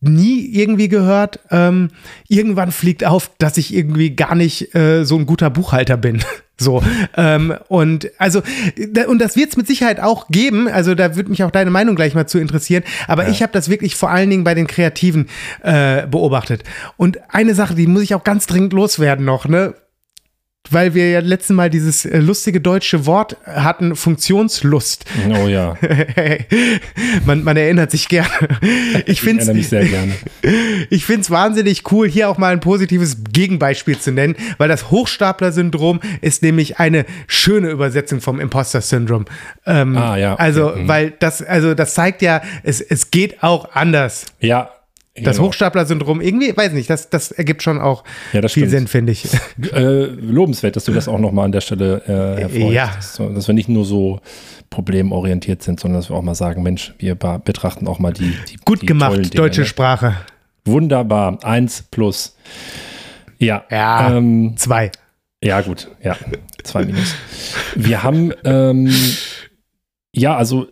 [0.00, 1.90] nie irgendwie gehört, ähm,
[2.28, 6.22] irgendwann fliegt auf, dass ich irgendwie gar nicht äh, so ein guter Buchhalter bin.
[6.58, 6.82] So,
[7.16, 8.42] ähm, und also,
[8.90, 10.68] da- und das wird es mit Sicherheit auch geben.
[10.68, 12.82] Also, da würde mich auch deine Meinung gleich mal zu interessieren.
[13.08, 15.28] Aber ich habe das wirklich vor allen Dingen bei den Kreativen
[15.62, 16.64] äh, beobachtet.
[16.96, 19.74] Und eine Sache, die muss ich auch ganz dringend loswerden noch, ne?
[20.70, 25.04] Weil wir ja letztes Mal dieses äh, lustige deutsche Wort hatten, Funktionslust.
[25.28, 25.76] Oh ja,
[27.26, 28.28] man, man erinnert sich gerne.
[29.06, 30.12] Ich ich finde erinnere mich sehr gerne.
[30.90, 34.90] ich finde es wahnsinnig cool, hier auch mal ein positives Gegenbeispiel zu nennen, weil das
[34.90, 39.26] Hochstapler-Syndrom ist nämlich eine schöne Übersetzung vom Imposter-Syndrom.
[39.66, 40.42] Ähm, Ah, ja, okay.
[40.42, 44.26] Also, weil das, also das zeigt ja, es, es geht auch anders.
[44.40, 44.70] Ja.
[45.22, 45.48] Das genau.
[45.48, 48.70] Hochstapler-Syndrom, irgendwie, weiß nicht, das, das ergibt schon auch Ja, viel stimmt.
[48.70, 49.26] Sinn, finde ich.
[49.72, 52.72] Äh, lobenswert, dass du das auch nochmal an der Stelle äh, hervorhebst.
[52.74, 52.86] Ja.
[52.94, 54.20] Dass, dass wir nicht nur so
[54.70, 58.56] problemorientiert sind, sondern dass wir auch mal sagen, Mensch, wir betrachten auch mal die, die
[58.64, 59.66] Gut die gemacht, Dinge, deutsche ne?
[59.66, 60.16] Sprache.
[60.64, 62.36] Wunderbar, eins plus.
[63.38, 64.90] Ja, Ja, ähm, zwei.
[65.42, 66.16] ja gut, ja,
[66.64, 67.14] zwei Minus.
[67.74, 68.92] Wir haben, ähm,
[70.12, 70.66] ja, also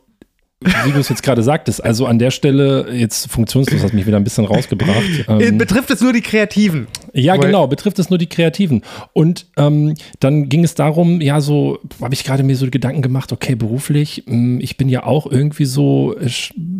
[0.60, 4.16] wie du es jetzt gerade sagtest, also an der Stelle jetzt funktionslos, hast mich wieder
[4.16, 4.94] ein bisschen rausgebracht.
[5.28, 6.86] Äh, Ähm, Betrifft es nur die Kreativen?
[7.12, 8.82] ja, Weil- genau, betrifft es nur die Kreativen.
[9.12, 13.32] Und ähm, dann ging es darum, ja, so habe ich gerade mir so Gedanken gemacht,
[13.32, 16.28] okay, beruflich, mh, ich bin ja auch irgendwie so äh,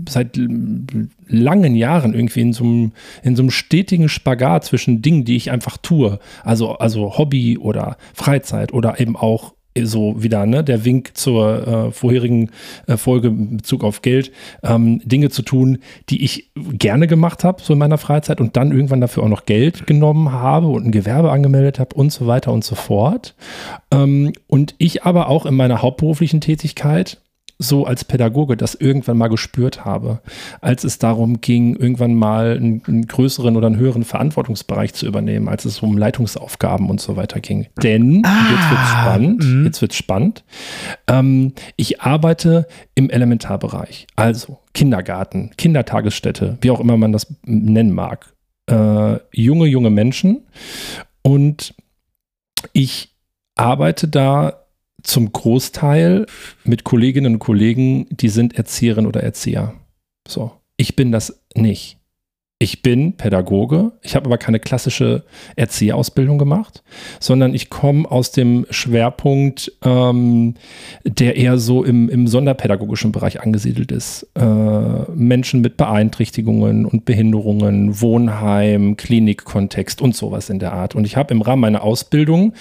[0.09, 0.39] seit
[1.27, 5.51] langen Jahren irgendwie in so einem, in so einem stetigen Spagat zwischen Dingen, die ich
[5.51, 6.19] einfach tue.
[6.43, 11.91] Also, also Hobby oder Freizeit oder eben auch so wieder, ne, der Wink zur äh,
[11.91, 12.51] vorherigen
[12.87, 14.31] äh, Folge in Bezug auf Geld,
[14.63, 15.79] ähm, Dinge zu tun,
[16.11, 19.47] die ich gerne gemacht habe, so in meiner Freizeit und dann irgendwann dafür auch noch
[19.47, 23.35] Geld genommen habe und ein Gewerbe angemeldet habe und so weiter und so fort.
[23.91, 27.21] Ähm, und ich aber auch in meiner hauptberuflichen Tätigkeit
[27.65, 30.21] so als Pädagoge das irgendwann mal gespürt habe,
[30.61, 35.49] als es darum ging, irgendwann mal einen, einen größeren oder einen höheren Verantwortungsbereich zu übernehmen,
[35.49, 37.67] als es um Leitungsaufgaben und so weiter ging.
[37.83, 39.65] Denn, jetzt wird spannend, mhm.
[39.65, 40.45] jetzt wird spannend,
[41.09, 48.33] ähm, ich arbeite im Elementarbereich, also Kindergarten, Kindertagesstätte, wie auch immer man das nennen mag.
[48.67, 50.47] Äh, junge, junge Menschen
[51.23, 51.75] und
[52.73, 53.15] ich
[53.57, 54.64] arbeite da
[55.05, 56.27] zum Großteil
[56.65, 59.75] mit Kolleginnen und Kollegen, die sind Erzieherinnen oder Erzieher.
[60.27, 61.99] So, ich bin das nicht.
[62.65, 65.25] Ich bin Pädagoge, ich habe aber keine klassische
[65.55, 66.83] Erzieherausbildung gemacht,
[67.21, 70.55] sondern ich komme aus dem Schwerpunkt, ähm,
[71.05, 74.27] der eher so im, im sonderpädagogischen Bereich angesiedelt ist.
[74.35, 74.43] Äh,
[75.15, 80.95] Menschen mit Beeinträchtigungen und Behinderungen, Wohnheim, Klinikkontext und sowas in der Art.
[80.95, 82.55] Und ich habe im Rahmen meiner Ausbildung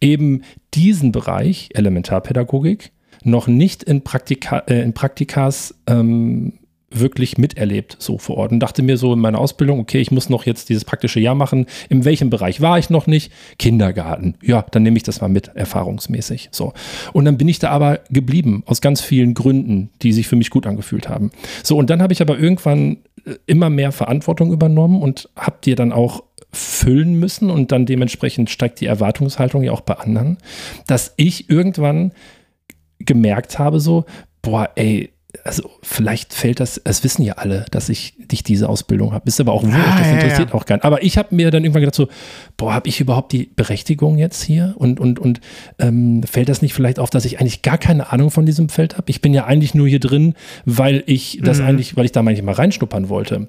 [0.00, 0.42] eben
[0.72, 2.92] diesen Bereich Elementarpädagogik
[3.24, 6.57] noch nicht in, Praktika, äh, in Praktikas ähm,
[6.90, 8.52] wirklich miterlebt, so vor Ort.
[8.52, 11.34] Und dachte mir so in meiner Ausbildung, okay, ich muss noch jetzt dieses praktische Jahr
[11.34, 11.66] machen.
[11.88, 13.30] In welchem Bereich war ich noch nicht?
[13.58, 14.36] Kindergarten.
[14.42, 16.48] Ja, dann nehme ich das mal mit, erfahrungsmäßig.
[16.50, 16.72] So.
[17.12, 20.50] Und dann bin ich da aber geblieben, aus ganz vielen Gründen, die sich für mich
[20.50, 21.30] gut angefühlt haben.
[21.62, 25.76] So, und dann habe ich aber irgendwann äh, immer mehr Verantwortung übernommen und habe dir
[25.76, 30.38] dann auch füllen müssen und dann dementsprechend steigt die Erwartungshaltung ja auch bei anderen,
[30.86, 32.12] dass ich irgendwann
[32.98, 34.06] gemerkt habe, so,
[34.40, 35.10] boah, ey,
[35.44, 39.28] also vielleicht fällt das, es wissen ja alle, dass ich dich diese Ausbildung habe.
[39.28, 40.54] Ist aber auch wurscht, Ah, das ja, interessiert ja.
[40.54, 40.80] auch keinen.
[40.80, 42.08] Aber ich habe mir dann irgendwann gedacht so,
[42.56, 44.74] boah, habe ich überhaupt die Berechtigung jetzt hier?
[44.78, 45.40] Und, und, und
[45.78, 48.96] ähm, fällt das nicht vielleicht auf, dass ich eigentlich gar keine Ahnung von diesem Feld
[48.96, 49.10] habe?
[49.10, 51.66] Ich bin ja eigentlich nur hier drin, weil ich das Mhm.
[51.66, 53.48] eigentlich, weil ich da manchmal reinschnuppern wollte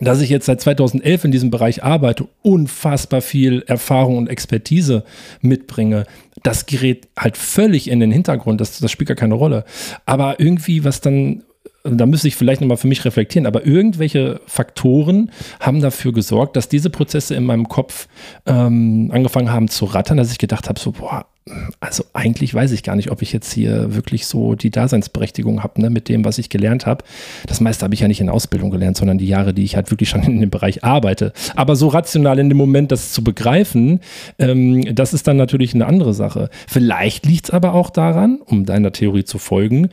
[0.00, 5.04] dass ich jetzt seit 2011 in diesem Bereich arbeite, unfassbar viel Erfahrung und Expertise
[5.40, 6.04] mitbringe,
[6.42, 8.60] das gerät halt völlig in den Hintergrund.
[8.60, 9.64] Das, das spielt gar keine Rolle.
[10.04, 11.42] Aber irgendwie, was dann,
[11.82, 15.30] da müsste ich vielleicht nochmal für mich reflektieren, aber irgendwelche Faktoren
[15.60, 18.08] haben dafür gesorgt, dass diese Prozesse in meinem Kopf
[18.46, 21.26] ähm, angefangen haben zu rattern, dass ich gedacht habe, so, boah,
[21.78, 25.80] also eigentlich weiß ich gar nicht, ob ich jetzt hier wirklich so die Daseinsberechtigung habe,
[25.80, 27.04] ne, mit dem, was ich gelernt habe.
[27.46, 29.90] Das meiste habe ich ja nicht in Ausbildung gelernt, sondern die Jahre, die ich halt
[29.92, 31.32] wirklich schon in dem Bereich arbeite.
[31.54, 34.00] Aber so rational in dem Moment das zu begreifen,
[34.40, 36.50] ähm, das ist dann natürlich eine andere Sache.
[36.66, 39.88] Vielleicht liegt es aber auch daran, um deiner Theorie zu folgen,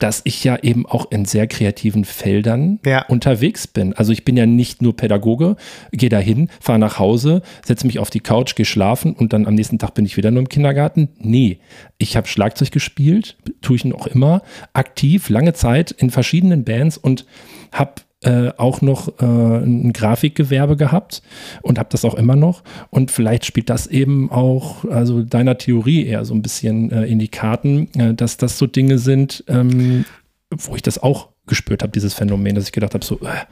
[0.00, 3.04] dass ich ja eben auch in sehr kreativen Feldern Ja.
[3.06, 3.92] unterwegs bin.
[3.94, 5.56] Also ich bin ja nicht nur Pädagoge,
[5.92, 9.54] gehe dahin, fahre nach Hause, setze mich auf die Couch, gehe schlafen und dann am
[9.54, 10.87] nächsten Tag bin ich wieder nur im Kindergarten.
[10.96, 11.58] Nee,
[11.98, 17.26] ich habe Schlagzeug gespielt, tue ich noch immer, aktiv, lange Zeit in verschiedenen Bands und
[17.72, 21.22] habe äh, auch noch äh, ein Grafikgewerbe gehabt
[21.62, 22.64] und habe das auch immer noch.
[22.90, 27.20] Und vielleicht spielt das eben auch, also deiner Theorie eher so ein bisschen äh, in
[27.20, 30.04] die Karten, äh, dass das so Dinge sind, ähm,
[30.50, 33.46] wo ich das auch gespürt habe, dieses Phänomen, dass ich gedacht habe, so, äh,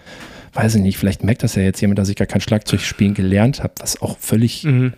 [0.53, 3.15] weiß ich nicht, vielleicht merkt das ja jetzt jemand, dass ich gar kein Schlagzeug spielen
[3.15, 4.95] gelernt habe, was auch völlig Mhm.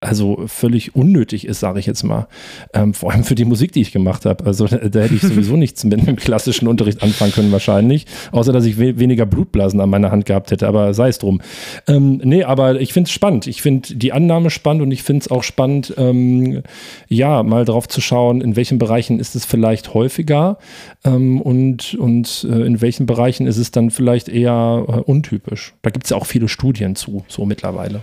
[0.00, 2.28] Also völlig unnötig ist, sage ich jetzt mal.
[2.72, 4.46] Ähm, vor allem für die Musik, die ich gemacht habe.
[4.46, 8.52] Also da, da hätte ich sowieso nichts mit einem klassischen Unterricht anfangen können wahrscheinlich, außer
[8.52, 11.40] dass ich we weniger Blutblasen an meiner Hand gehabt hätte, aber sei es drum.
[11.88, 13.48] Ähm, nee, aber ich finde es spannend.
[13.48, 16.62] Ich finde die Annahme spannend und ich finde es auch spannend, ähm,
[17.08, 20.58] ja, mal drauf zu schauen, in welchen Bereichen ist es vielleicht häufiger
[21.04, 25.74] ähm, und, und äh, in welchen Bereichen ist es dann vielleicht eher äh, untypisch.
[25.82, 28.02] Da gibt es ja auch viele Studien zu, so mittlerweile.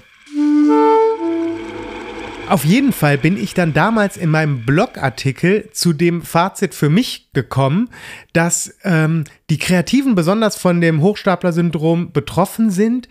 [2.47, 7.29] Auf jeden Fall bin ich dann damals in meinem Blogartikel zu dem Fazit für mich
[7.33, 7.89] gekommen,
[8.33, 13.09] dass ähm, die Kreativen besonders von dem Hochstapler-Syndrom betroffen sind.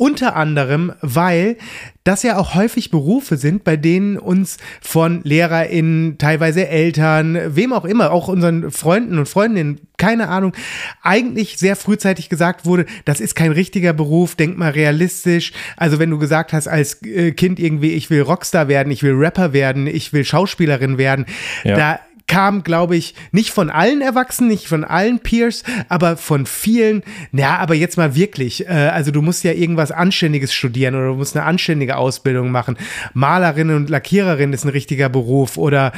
[0.00, 1.58] Unter anderem, weil
[2.04, 7.84] das ja auch häufig Berufe sind, bei denen uns von LehrerInnen, teilweise Eltern, wem auch
[7.84, 10.54] immer, auch unseren Freunden und Freundinnen, keine Ahnung,
[11.02, 15.52] eigentlich sehr frühzeitig gesagt wurde, das ist kein richtiger Beruf, denk mal realistisch.
[15.76, 19.12] Also wenn du gesagt hast als äh, Kind irgendwie, ich will Rockstar werden, ich will
[19.12, 21.26] Rapper werden, ich will Schauspielerin werden,
[21.64, 21.76] Ja.
[21.76, 27.02] da kam, glaube ich, nicht von allen Erwachsenen, nicht von allen Peers, aber von vielen.
[27.32, 28.68] Ja, aber jetzt mal wirklich.
[28.68, 32.78] Äh, also du musst ja irgendwas Anständiges studieren oder du musst eine anständige Ausbildung machen.
[33.14, 35.90] Malerin und Lackiererin ist ein richtiger Beruf oder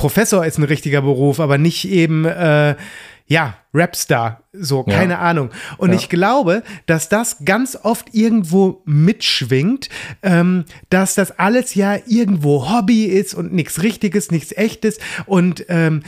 [0.00, 2.74] Professor ist ein richtiger Beruf, aber nicht eben äh,
[3.26, 4.96] ja, Rapstar, so, Ja.
[4.96, 5.50] keine Ahnung.
[5.76, 5.96] Und Ja.
[5.96, 9.90] ich glaube, dass das ganz oft irgendwo mitschwingt,
[10.22, 16.02] ähm, dass das alles ja irgendwo Hobby ist und nichts Richtiges, nichts Echtes und ähm,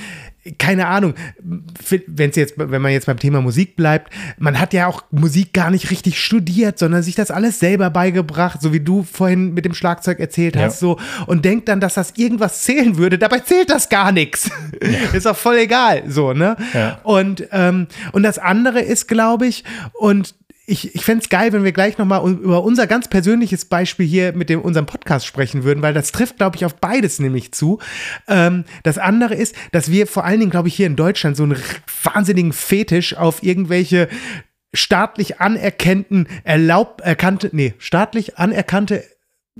[0.59, 4.87] keine Ahnung, wenn es jetzt, wenn man jetzt beim Thema Musik bleibt, man hat ja
[4.89, 9.05] auch Musik gar nicht richtig studiert, sondern sich das alles selber beigebracht, so wie du
[9.05, 10.63] vorhin mit dem Schlagzeug erzählt Ja.
[10.63, 13.19] hast, so und denkt dann, dass das irgendwas zählen würde.
[13.19, 14.51] Dabei zählt das gar nichts.
[15.13, 16.57] Ist auch voll egal, so ne?
[16.75, 16.99] Ja.
[17.05, 19.63] Und ähm, und das andere ist, glaube ich,
[19.95, 20.35] und
[20.67, 24.33] ich, ich fände es geil, wenn wir gleich nochmal über unser ganz persönliches Beispiel hier
[24.33, 27.81] mit dem, unserem Podcast sprechen würden, weil das trifft, glaube ich, auf beides nämlich zu.
[28.29, 31.43] Ähm, das andere ist, dass wir vor allen Dingen, glaube ich, hier in Deutschland so
[31.43, 31.61] einen
[32.05, 34.09] wahnsinnigen Fetisch auf irgendwelche
[34.73, 39.05] staatlich anerkannten, erlaubt, erkannte, nee, staatlich anerkannte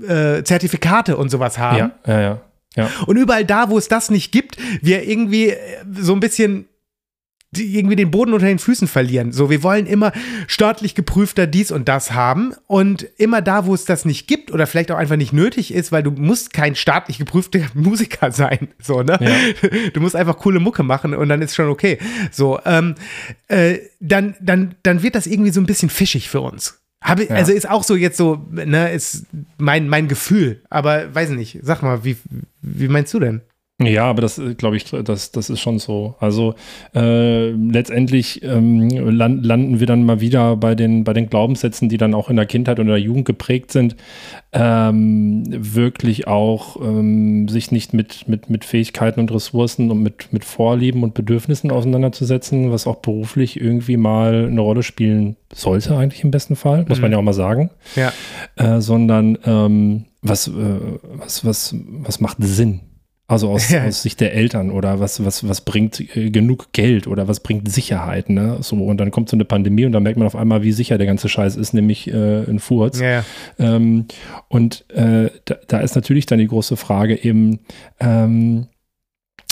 [0.01, 1.77] äh, Zertifikate und sowas haben.
[1.77, 2.41] Ja, ja, ja.
[2.75, 2.89] ja.
[3.05, 5.53] Und überall da, wo es das nicht gibt, wir irgendwie
[5.91, 6.67] so ein bisschen
[7.57, 9.31] irgendwie den Boden unter den Füßen verlieren.
[9.31, 10.11] So, wir wollen immer
[10.47, 14.67] staatlich geprüfter dies und das haben und immer da, wo es das nicht gibt oder
[14.67, 19.01] vielleicht auch einfach nicht nötig ist, weil du musst kein staatlich geprüfter Musiker sein, so,
[19.01, 19.19] ne?
[19.93, 21.97] Du musst einfach coole Mucke machen und dann ist schon okay.
[22.31, 22.95] So, ähm,
[23.47, 26.79] äh, dann, dann, dann wird das irgendwie so ein bisschen fischig für uns.
[27.01, 27.35] Habe, Ja.
[27.35, 29.25] Also ist auch so jetzt so, ne, ist
[29.57, 32.17] mein, mein Gefühl, aber weiß nicht, sag mal, wie,
[32.61, 33.41] wie meinst du denn?
[33.81, 36.15] Ja, aber das glaube ich, das, das ist schon so.
[36.19, 36.53] Also
[36.93, 41.97] äh, letztendlich ähm, land, landen wir dann mal wieder bei den, bei den Glaubenssätzen, die
[41.97, 43.95] dann auch in der Kindheit und in der Jugend geprägt sind,
[44.51, 50.45] ähm, wirklich auch ähm, sich nicht mit, mit, mit Fähigkeiten und Ressourcen und mit, mit
[50.45, 56.31] Vorlieben und Bedürfnissen auseinanderzusetzen, was auch beruflich irgendwie mal eine Rolle spielen sollte, eigentlich im
[56.31, 57.71] besten Fall, muss man ja auch mal sagen.
[57.95, 58.13] Ja.
[58.55, 60.51] Äh, sondern ähm, was, äh,
[61.17, 62.81] was, was, was macht Sinn?
[63.33, 63.85] Also aus, ja.
[63.85, 67.69] aus Sicht der Eltern oder was, was, was bringt äh, genug Geld oder was bringt
[67.71, 68.57] Sicherheit, ne?
[68.61, 70.99] So, und dann kommt so eine Pandemie und dann merkt man auf einmal, wie sicher
[70.99, 72.99] der ganze Scheiß ist, nämlich äh, ein Furz.
[72.99, 73.25] Ja.
[73.57, 74.05] Ähm,
[74.49, 77.61] und äh, da, da, ist natürlich dann die große Frage eben,
[77.99, 78.67] ähm,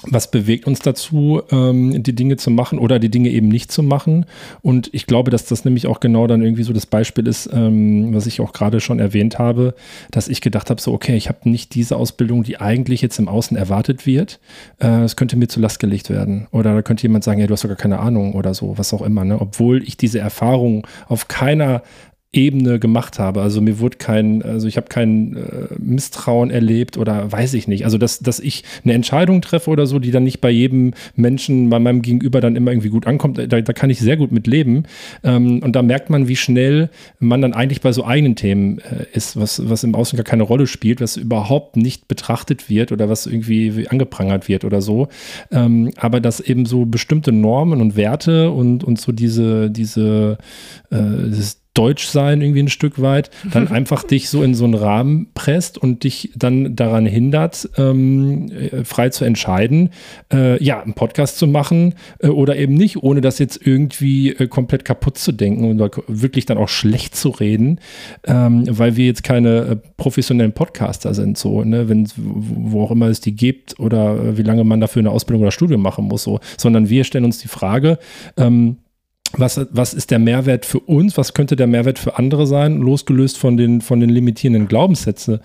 [0.04, 3.84] was bewegt uns dazu, ähm, die Dinge zu machen oder die Dinge eben nicht zu
[3.84, 4.26] machen?
[4.62, 8.14] Und ich glaube, dass das nämlich auch genau dann irgendwie so das Beispiel ist, ähm,
[8.14, 9.76] was ich auch gerade schon erwähnt habe,
[10.10, 13.28] dass ich gedacht habe, so, okay, ich habe nicht diese Ausbildung, die eigentlich jetzt im
[13.28, 14.40] Außen erwartet wird.
[14.80, 16.48] Äh, es könnte mir zu Last gelegt werden.
[16.52, 19.02] Oder da könnte jemand sagen, ja, du hast sogar keine Ahnung oder so, was auch
[19.02, 19.24] immer.
[19.24, 19.40] Ne?
[19.40, 21.84] Obwohl ich diese Erfahrung auf keiner
[22.34, 23.42] Ebene gemacht habe.
[23.42, 27.84] Also mir wurde kein, also ich habe kein äh, Misstrauen erlebt oder weiß ich nicht.
[27.84, 31.70] Also dass, dass ich eine Entscheidung treffe oder so, die dann nicht bei jedem Menschen,
[31.70, 34.48] bei meinem Gegenüber dann immer irgendwie gut ankommt, da, da kann ich sehr gut mit
[34.48, 34.84] leben.
[35.24, 36.90] Ähm, und da merkt man, wie schnell
[37.20, 40.44] man dann eigentlich bei so eigenen Themen äh, ist, was, was im Außen gar keine
[40.44, 45.10] Rolle spielt, was überhaupt nicht betrachtet wird oder was irgendwie angeprangert wird oder so.
[45.52, 50.38] Ähm, aber dass eben so bestimmte Normen und Werte und, und so diese, diese,
[50.92, 50.98] äh,
[51.30, 55.28] das Deutsch sein, irgendwie ein Stück weit, dann einfach dich so in so einen Rahmen
[55.34, 59.92] presst und dich dann daran hindert, ähm, äh, frei zu entscheiden,
[60.34, 64.48] äh, ja, einen Podcast zu machen äh, oder eben nicht, ohne das jetzt irgendwie äh,
[64.48, 67.80] komplett kaputt zu denken und wirklich dann auch schlecht zu reden,
[68.26, 73.08] ähm, weil wir jetzt keine äh, professionellen Podcaster sind, so, ne, wenn, wo auch immer
[73.08, 76.24] es die gibt oder äh, wie lange man dafür eine Ausbildung oder Studium machen muss,
[76.24, 77.98] so, sondern wir stellen uns die Frage,
[78.36, 78.78] ähm,
[79.34, 83.38] was, was ist der Mehrwert für uns, was könnte der Mehrwert für andere sein, losgelöst
[83.38, 85.40] von den, von den limitierenden Glaubenssätzen,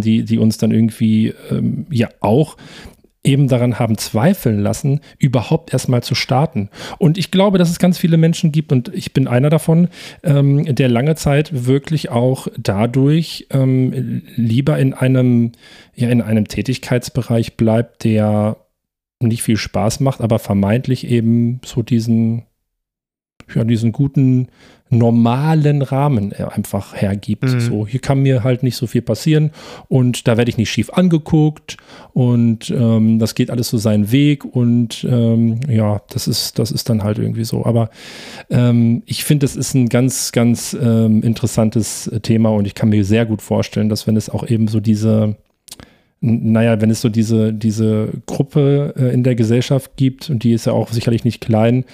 [0.00, 2.56] die, die uns dann irgendwie ähm, ja auch
[3.26, 6.70] eben daran haben zweifeln lassen, überhaupt erstmal zu starten.
[6.98, 9.88] Und ich glaube, dass es ganz viele Menschen gibt, und ich bin einer davon,
[10.22, 15.52] ähm, der lange Zeit wirklich auch dadurch ähm, lieber in einem,
[15.94, 18.58] ja, in einem Tätigkeitsbereich bleibt, der
[19.18, 22.44] nicht viel Spaß macht, aber vermeintlich eben so diesen
[23.54, 24.48] ja, diesen guten
[24.88, 27.42] normalen Rahmen einfach hergibt.
[27.42, 27.60] Mhm.
[27.60, 29.50] So, hier kann mir halt nicht so viel passieren
[29.88, 31.76] und da werde ich nicht schief angeguckt
[32.12, 36.88] und ähm, das geht alles so seinen Weg und ähm, ja, das ist, das ist
[36.88, 37.66] dann halt irgendwie so.
[37.66, 37.90] Aber
[38.48, 43.04] ähm, ich finde, das ist ein ganz, ganz ähm, interessantes Thema und ich kann mir
[43.04, 45.36] sehr gut vorstellen, dass wenn es auch eben so diese
[46.20, 50.66] naja, wenn es so diese, diese Gruppe äh, in der Gesellschaft gibt, und die ist
[50.66, 51.84] ja auch sicherlich nicht klein,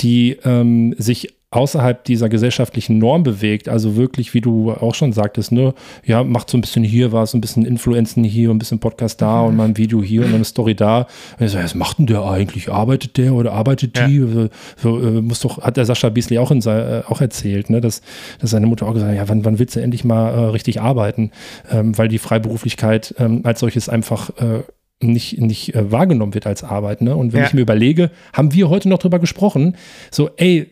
[0.00, 5.52] die ähm, sich außerhalb dieser gesellschaftlichen Norm bewegt, also wirklich, wie du auch schon sagtest,
[5.52, 9.20] ne, ja, macht so ein bisschen hier was, ein bisschen Influenzen hier, ein bisschen Podcast
[9.20, 11.06] da und mal ein Video hier und eine Story da.
[11.38, 12.70] Und ich so, was macht denn der eigentlich?
[12.70, 14.16] Arbeitet der oder arbeitet die?
[14.16, 14.48] Ja.
[14.76, 18.00] So, äh, muss doch, hat der Sascha Beasley auch, in, äh, auch erzählt, ne, dass,
[18.40, 20.80] dass seine Mutter auch gesagt hat, ja, wann, wann willst du endlich mal äh, richtig
[20.80, 21.30] arbeiten?
[21.70, 24.62] Ähm, weil die Freiberuflichkeit ähm, als solches einfach äh,
[25.02, 27.02] nicht, nicht äh, wahrgenommen wird als Arbeit.
[27.02, 27.16] Ne?
[27.16, 27.46] Und wenn ja.
[27.46, 29.76] ich mir überlege, haben wir heute noch drüber gesprochen,
[30.10, 30.70] so, ey,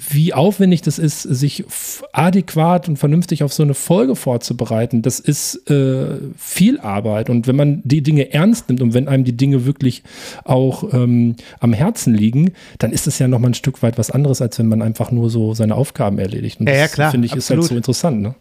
[0.00, 1.64] wie aufwendig das ist, sich
[2.12, 7.28] adäquat und vernünftig auf so eine Folge vorzubereiten, das ist äh, viel Arbeit.
[7.30, 10.04] Und wenn man die Dinge ernst nimmt und wenn einem die Dinge wirklich
[10.44, 14.12] auch ähm, am Herzen liegen, dann ist es ja noch mal ein Stück weit was
[14.12, 16.60] anderes, als wenn man einfach nur so seine Aufgaben erledigt.
[16.60, 17.10] Und ja, ja klar.
[17.10, 17.64] Finde ich, absolut.
[17.64, 18.34] ist halt so interessant, ne?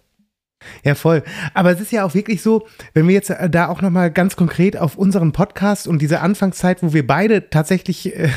[0.84, 1.24] Ja, voll.
[1.54, 4.36] Aber es ist ja auch wirklich so, wenn wir jetzt äh, da auch nochmal ganz
[4.36, 8.30] konkret auf unseren Podcast und diese Anfangszeit, wo wir beide tatsächlich äh,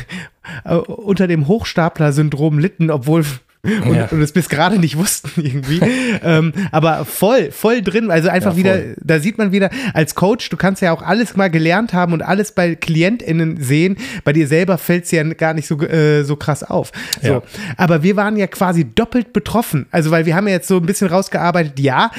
[0.65, 3.25] äh unter dem Hochstapler-Syndrom litten, obwohl
[3.63, 4.07] und, ja.
[4.07, 5.79] und es bis gerade nicht wussten irgendwie.
[6.23, 8.09] ähm, aber voll, voll drin.
[8.09, 11.35] Also einfach ja, wieder, da sieht man wieder, als Coach, du kannst ja auch alles
[11.35, 13.97] mal gelernt haben und alles bei KlientInnen sehen.
[14.23, 16.91] Bei dir selber fällt es ja gar nicht so, äh, so krass auf.
[17.21, 17.27] So.
[17.27, 17.43] Ja.
[17.77, 19.85] Aber wir waren ja quasi doppelt betroffen.
[19.91, 22.11] Also, weil wir haben ja jetzt so ein bisschen rausgearbeitet, ja,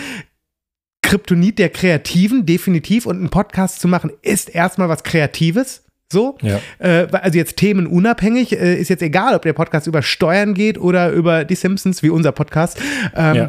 [1.03, 3.05] Kryptonit der Kreativen, definitiv.
[3.05, 5.83] Und einen Podcast zu machen, ist erstmal was Kreatives.
[6.13, 6.61] So, ja.
[6.79, 11.11] äh, also jetzt themenunabhängig, äh, ist jetzt egal, ob der Podcast über Steuern geht oder
[11.11, 12.79] über die Simpsons, wie unser Podcast.
[13.17, 13.49] Ähm, ja.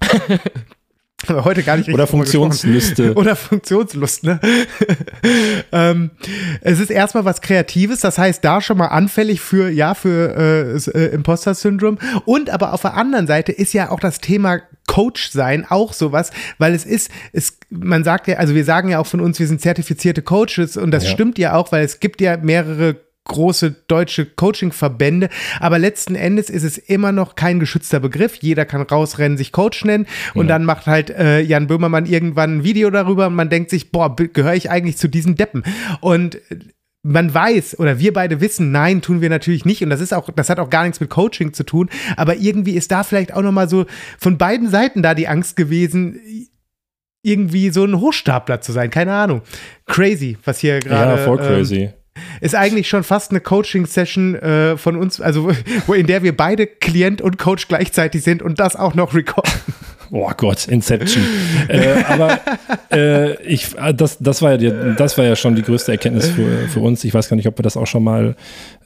[1.26, 3.14] heute gar nicht Oder Funktionslüste.
[3.16, 4.40] Oder Funktionslust, ne?
[5.72, 6.10] ähm,
[6.60, 10.98] es ist erstmal was Kreatives, das heißt, da schon mal anfällig für, ja, für äh,
[10.98, 11.98] äh, Imposter-Syndrom.
[12.24, 16.30] Und aber auf der anderen Seite ist ja auch das Thema Coach sein auch sowas,
[16.56, 19.46] weil es ist, es, man sagt ja, also wir sagen ja auch von uns, wir
[19.46, 21.10] sind zertifizierte Coaches und das ja.
[21.10, 22.96] stimmt ja auch, weil es gibt ja mehrere
[23.28, 25.28] große deutsche Coaching-Verbände.
[25.60, 28.34] Aber letzten Endes ist es immer noch kein geschützter Begriff.
[28.36, 30.06] Jeder kann rausrennen, sich Coach nennen.
[30.34, 30.54] Und ja.
[30.54, 34.16] dann macht halt äh, Jan Böhmermann irgendwann ein Video darüber und man denkt sich, boah,
[34.16, 35.62] gehöre ich eigentlich zu diesen Deppen?
[36.00, 36.38] Und
[37.02, 40.28] man weiß oder wir beide wissen, nein, tun wir natürlich nicht und das ist auch
[40.34, 43.40] das hat auch gar nichts mit Coaching zu tun, aber irgendwie ist da vielleicht auch
[43.40, 43.86] noch mal so
[44.18, 46.20] von beiden Seiten da die Angst gewesen,
[47.22, 48.90] irgendwie so ein Hochstapler zu sein.
[48.90, 49.42] Keine Ahnung.
[49.86, 51.20] Crazy, was hier gerade.
[51.20, 51.76] Ja, voll crazy.
[51.76, 51.92] Ähm,
[52.40, 55.50] ist eigentlich schon fast eine Coaching-Session äh, von uns, also
[55.86, 59.52] wo in der wir beide Klient und Coach gleichzeitig sind und das auch noch recorden.
[60.10, 61.22] Oh Gott, Inception.
[61.68, 62.40] äh, aber
[62.90, 66.66] äh, ich, das, das, war ja die, das war ja schon die größte Erkenntnis für,
[66.68, 67.04] für uns.
[67.04, 68.34] Ich weiß gar nicht, ob wir das auch schon mal,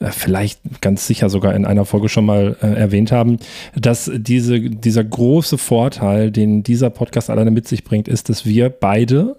[0.00, 3.38] äh, vielleicht ganz sicher sogar in einer Folge schon mal äh, erwähnt haben,
[3.76, 8.68] dass diese, dieser große Vorteil, den dieser Podcast alleine mit sich bringt, ist, dass wir
[8.68, 9.36] beide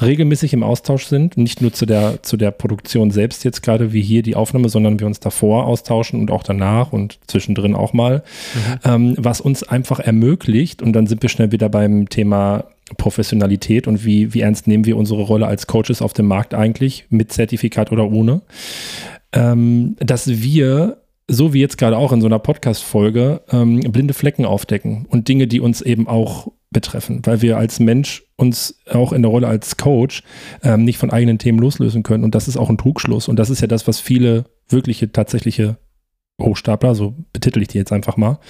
[0.00, 4.02] regelmäßig im Austausch sind, nicht nur zu der, zu der Produktion selbst jetzt gerade wie
[4.02, 8.22] hier die Aufnahme, sondern wir uns davor austauschen und auch danach und zwischendrin auch mal,
[8.54, 8.78] mhm.
[8.84, 12.64] ähm, was uns einfach ermöglicht, und dann sind wir schnell wieder beim Thema
[12.98, 17.06] Professionalität und wie, wie ernst nehmen wir unsere Rolle als Coaches auf dem Markt eigentlich,
[17.08, 18.42] mit Zertifikat oder ohne,
[19.32, 24.44] ähm, dass wir so wie jetzt gerade auch in so einer Podcast-Folge, ähm, blinde Flecken
[24.44, 29.22] aufdecken und Dinge, die uns eben auch betreffen, weil wir als Mensch uns auch in
[29.22, 30.22] der Rolle als Coach
[30.62, 32.24] ähm, nicht von eigenen Themen loslösen können.
[32.24, 33.28] Und das ist auch ein Trugschluss.
[33.28, 35.78] Und das ist ja das, was viele wirkliche, tatsächliche
[36.40, 38.40] Hochstapler, so betitel ich die jetzt einfach mal,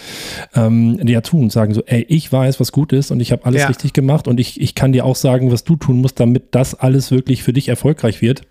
[0.54, 3.30] ähm, die ja tun und sagen so, ey, ich weiß, was gut ist und ich
[3.30, 3.68] habe alles ja.
[3.68, 6.74] richtig gemacht und ich, ich kann dir auch sagen, was du tun musst, damit das
[6.74, 8.42] alles wirklich für dich erfolgreich wird.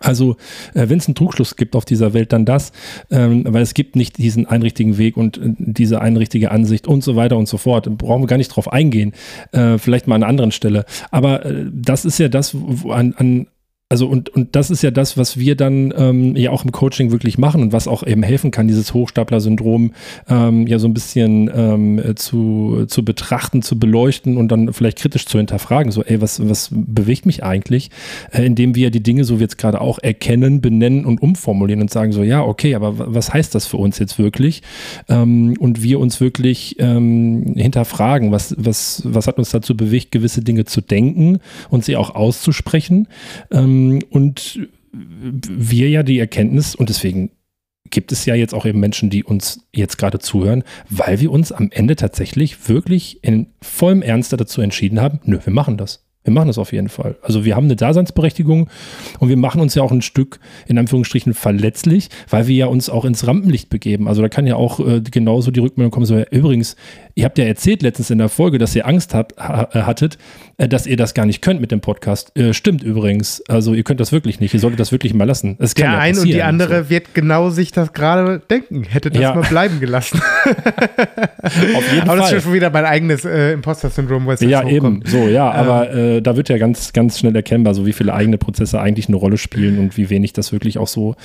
[0.00, 0.36] Also,
[0.74, 2.72] äh, wenn es einen Trugschluss gibt auf dieser Welt, dann das,
[3.10, 7.16] ähm, weil es gibt nicht diesen einrichtigen Weg und äh, diese einrichtige Ansicht und so
[7.16, 7.90] weiter und so fort.
[7.98, 9.12] Brauchen wir gar nicht drauf eingehen.
[9.50, 10.84] Äh, vielleicht mal an einer anderen Stelle.
[11.10, 12.56] Aber äh, das ist ja das,
[12.88, 13.48] an, an,
[13.92, 17.12] also und, und das ist ja das, was wir dann ähm, ja auch im Coaching
[17.12, 19.92] wirklich machen und was auch eben helfen kann, dieses Hochstapler-Syndrom
[20.30, 25.26] ähm, ja so ein bisschen ähm, zu, zu betrachten, zu beleuchten und dann vielleicht kritisch
[25.26, 25.92] zu hinterfragen.
[25.92, 27.90] So, ey, was, was bewegt mich eigentlich?
[28.30, 31.90] Äh, indem wir die Dinge so wie jetzt gerade auch erkennen, benennen und umformulieren und
[31.90, 34.62] sagen so, ja, okay, aber was heißt das für uns jetzt wirklich?
[35.10, 40.40] Ähm, und wir uns wirklich ähm, hinterfragen, was, was, was hat uns dazu bewegt, gewisse
[40.40, 43.06] Dinge zu denken und sie auch auszusprechen.
[43.50, 47.30] Ähm, ähm, und wir ja die Erkenntnis, und deswegen
[47.90, 51.52] gibt es ja jetzt auch eben Menschen, die uns jetzt gerade zuhören, weil wir uns
[51.52, 56.04] am Ende tatsächlich wirklich in vollem Ernst dazu entschieden haben, nö, wir machen das.
[56.24, 57.16] Wir machen das auf jeden Fall.
[57.22, 58.70] Also wir haben eine Daseinsberechtigung
[59.18, 62.88] und wir machen uns ja auch ein Stück in Anführungsstrichen verletzlich, weil wir ja uns
[62.88, 64.06] auch ins Rampenlicht begeben.
[64.06, 66.76] Also da kann ja auch äh, genauso die Rückmeldung kommen, so ja, übrigens,
[67.16, 70.16] ihr habt ja erzählt letztens in der Folge, dass ihr Angst habt, ha äh, hattet,
[70.58, 72.36] dass ihr das gar nicht könnt mit dem Podcast.
[72.36, 73.42] Äh, stimmt übrigens.
[73.48, 74.54] Also ihr könnt das wirklich nicht.
[74.54, 75.56] Ihr solltet das wirklich mal lassen.
[75.58, 76.90] Es der ja ein und die andere so.
[76.90, 78.84] wird genau sich das gerade denken.
[78.84, 79.34] Hätte das ja.
[79.34, 80.20] mal bleiben gelassen.
[81.42, 82.18] auf jeden aber Fall.
[82.18, 85.02] das ist schon wieder mein eigenes äh, Imposter-Syndrom, was Ja, eben.
[85.04, 85.60] So, ja, ähm.
[85.60, 89.08] aber äh, da wird ja ganz, ganz schnell erkennbar, so wie viele eigene Prozesse eigentlich
[89.08, 91.16] eine Rolle spielen und wie wenig das wirklich auch so,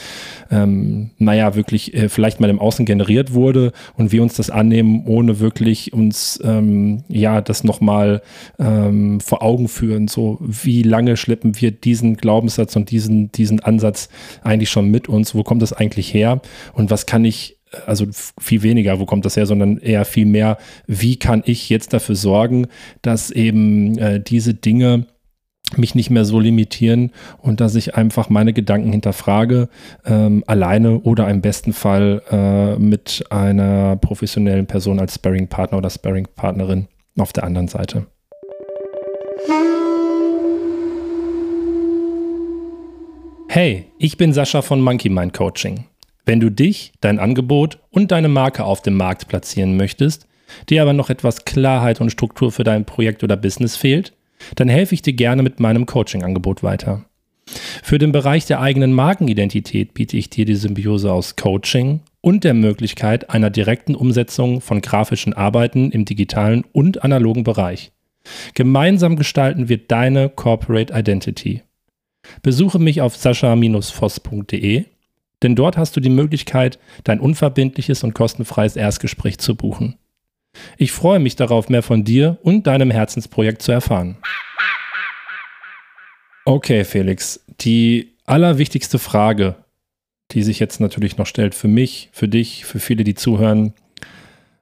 [0.52, 5.04] ähm, naja, wirklich äh, vielleicht mal im Außen generiert wurde und wir uns das annehmen,
[5.06, 8.22] ohne wirklich uns, ähm, ja, das nochmal
[8.60, 10.08] ähm, vor Augen führen.
[10.08, 14.10] So, wie lange schleppen wir diesen Glaubenssatz und diesen, diesen Ansatz
[14.44, 15.36] eigentlich schon mit uns?
[15.36, 16.42] Wo kommt das eigentlich her?
[16.74, 18.06] Und was kann ich also
[18.40, 22.16] viel weniger, wo kommt das her, sondern eher viel mehr, wie kann ich jetzt dafür
[22.16, 22.68] sorgen,
[23.02, 25.06] dass eben äh, diese Dinge
[25.76, 29.68] mich nicht mehr so limitieren und dass ich einfach meine Gedanken hinterfrage,
[30.06, 36.88] ähm, alleine oder im besten Fall äh, mit einer professionellen Person als Sparring-Partner oder Sparring-Partnerin
[37.18, 38.08] auf der anderen Seite.
[43.60, 45.86] Hey, ich bin Sascha von Monkey Mind Coaching.
[46.28, 50.28] Wenn du dich, dein Angebot und deine Marke auf dem Markt platzieren möchtest,
[50.70, 54.14] dir aber noch etwas Klarheit und Struktur für dein Projekt oder Business fehlt,
[54.54, 57.06] dann helfe ich dir gerne mit meinem Coaching-Angebot weiter.
[57.82, 62.54] Für den Bereich der eigenen Markenidentität biete ich dir die Symbiose aus Coaching und der
[62.54, 67.92] Möglichkeit einer direkten Umsetzung von grafischen Arbeiten im digitalen und analogen Bereich.
[68.54, 71.64] Gemeinsam gestalten wir deine Corporate Identity.
[72.42, 74.86] Besuche mich auf sascha-voss.de
[75.44, 79.98] denn dort hast du die Möglichkeit, dein unverbindliches und kostenfreies Erstgespräch zu buchen.
[80.78, 84.18] Ich freue mich darauf, mehr von dir und deinem Herzensprojekt zu erfahren.
[86.46, 89.56] Okay, Felix, die allerwichtigste Frage,
[90.32, 93.74] die sich jetzt natürlich noch stellt für mich, für dich, für viele, die zuhören,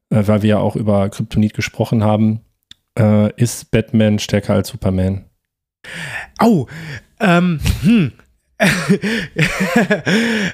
[0.09, 2.41] äh, weil wir ja auch über Kryptonit gesprochen haben,
[2.99, 5.26] äh, ist Batman stärker als Superman?
[6.39, 6.68] Au,
[7.20, 8.11] ähm, hm.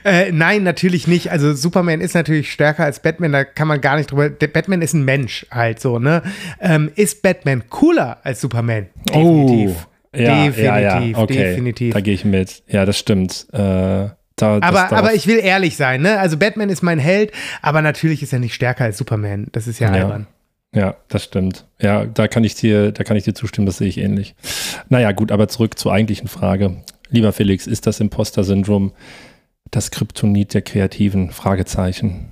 [0.03, 1.30] äh, nein, natürlich nicht.
[1.32, 4.30] Also Superman ist natürlich stärker als Batman, da kann man gar nicht drüber.
[4.30, 6.24] Der Batman ist ein Mensch halt so, ne?
[6.59, 8.88] Ähm, ist Batman cooler als Superman?
[9.07, 9.88] Definitiv.
[10.14, 11.18] Oh, ja, definitiv, ja, ja.
[11.18, 11.34] Okay.
[11.36, 11.93] definitiv.
[11.93, 12.64] Da gehe ich mit.
[12.68, 13.45] Ja, das stimmt.
[13.53, 14.09] Äh,
[14.41, 16.18] da, aber, aber ich will ehrlich sein, ne?
[16.20, 17.32] Also Batman ist mein Held,
[17.62, 19.47] aber natürlich ist er nicht stärker als Superman.
[19.51, 20.03] Das ist ja, ja.
[20.03, 20.26] albern.
[20.74, 21.66] Ja, das stimmt.
[21.82, 24.36] Ja, da kann ich dir, da kann ich dir zustimmen, das sehe ich ähnlich.
[24.88, 26.84] Naja, gut, aber zurück zur eigentlichen Frage.
[27.10, 28.94] Lieber Felix, ist das Imposter-Syndrom
[29.70, 31.32] das Kryptonit der Kreativen?
[31.32, 32.32] Fragezeichen.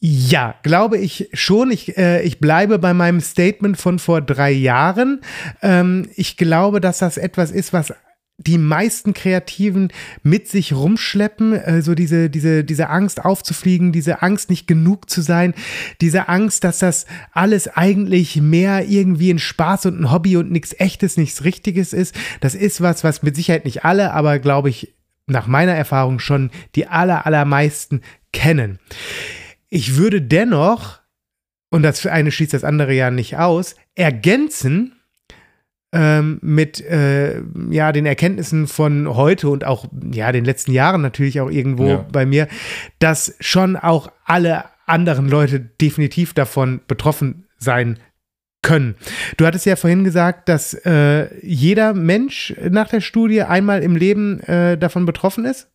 [0.00, 1.70] Ja, glaube ich schon.
[1.70, 5.22] Ich, äh, ich bleibe bei meinem Statement von vor drei Jahren.
[5.62, 7.94] Ähm, ich glaube, dass das etwas ist, was
[8.36, 14.50] die meisten Kreativen mit sich rumschleppen, äh, so diese, diese, diese Angst aufzufliegen, diese Angst
[14.50, 15.54] nicht genug zu sein,
[16.00, 20.74] diese Angst, dass das alles eigentlich mehr irgendwie ein Spaß und ein Hobby und nichts
[20.78, 22.14] echtes, nichts Richtiges ist.
[22.40, 24.94] Das ist was, was mit Sicherheit nicht alle, aber glaube ich,
[25.26, 28.78] nach meiner Erfahrung schon die aller, allermeisten kennen.
[29.70, 31.00] Ich würde dennoch,
[31.70, 34.93] und das eine schließt das andere ja nicht aus, ergänzen,
[35.94, 37.40] ähm, mit äh,
[37.70, 42.06] ja, den Erkenntnissen von heute und auch ja, den letzten Jahren natürlich auch irgendwo ja.
[42.12, 42.48] bei mir,
[42.98, 47.98] dass schon auch alle anderen Leute definitiv davon betroffen sein
[48.62, 48.96] können.
[49.36, 54.40] Du hattest ja vorhin gesagt, dass äh, jeder Mensch nach der Studie einmal im Leben
[54.40, 55.68] äh, davon betroffen ist.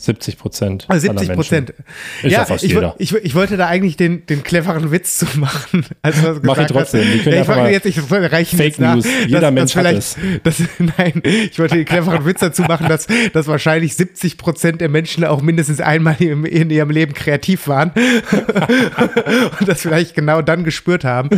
[0.00, 0.86] 70 Prozent.
[0.88, 1.74] Also 70 Prozent.
[2.22, 5.84] Ja, ich, ich, ich, wollte da eigentlich den, den cleveren Witz zu machen.
[6.02, 7.00] Also Mach ich trotzdem.
[7.00, 9.06] Ich, ja, ich wollte jetzt, ich reichen Fake nach, News.
[9.26, 10.16] Jeder dass, Mensch dass hat es.
[10.42, 10.62] Dass,
[10.98, 15.24] nein, ich wollte den cleveren Witz dazu machen, dass, dass wahrscheinlich 70 Prozent der Menschen
[15.24, 17.92] auch mindestens einmal in, in ihrem Leben kreativ waren
[19.60, 21.30] und das vielleicht genau dann gespürt haben.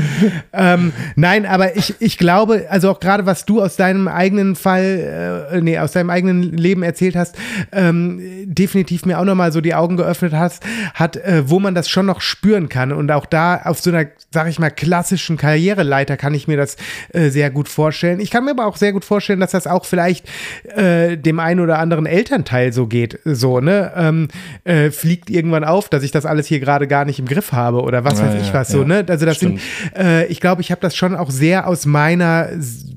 [0.52, 5.48] Ähm, nein, aber ich, ich glaube, also auch gerade was du aus deinem eigenen Fall,
[5.52, 7.36] äh, nee, aus deinem eigenen Leben erzählt hast,
[7.72, 11.88] ähm, definitiv mir auch nochmal so die Augen geöffnet hast, hat, äh, wo man das
[11.88, 12.92] schon noch spüren kann.
[12.92, 16.76] Und auch da auf so einer, sag ich mal, klassischen Karriereleiter kann ich mir das
[17.12, 18.20] äh, sehr gut vorstellen.
[18.20, 20.28] Ich kann mir aber auch sehr gut vorstellen, dass das auch vielleicht
[20.76, 23.18] äh, dem einen oder anderen Elternteil so geht.
[23.24, 23.92] So, ne?
[23.96, 24.28] Ähm,
[24.64, 27.82] äh, fliegt irgendwann auf, dass ich das alles hier gerade gar nicht im Griff habe
[27.82, 28.68] oder was ja, weiß ich was.
[28.68, 29.04] Ja, so, ne?
[29.08, 29.60] Also das stimmt.
[29.60, 32.50] sind, äh, ich glaube, ich habe das schon auch sehr aus meiner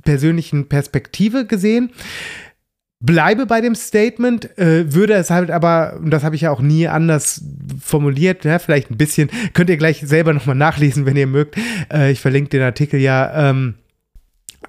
[0.03, 1.91] persönlichen Perspektive gesehen
[2.99, 6.61] bleibe bei dem Statement, äh, würde es halt aber, und das habe ich ja auch
[6.61, 7.43] nie anders
[7.81, 11.57] formuliert, ja, vielleicht ein bisschen, könnt ihr gleich selber nochmal nachlesen, wenn ihr mögt.
[11.91, 13.49] Äh, ich verlinke den Artikel ja.
[13.49, 13.75] Ähm,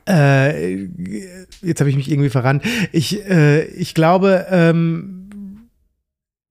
[0.08, 0.84] äh,
[1.62, 2.64] jetzt habe ich mich irgendwie verrannt.
[2.92, 5.68] Ich, äh, ich glaube ähm,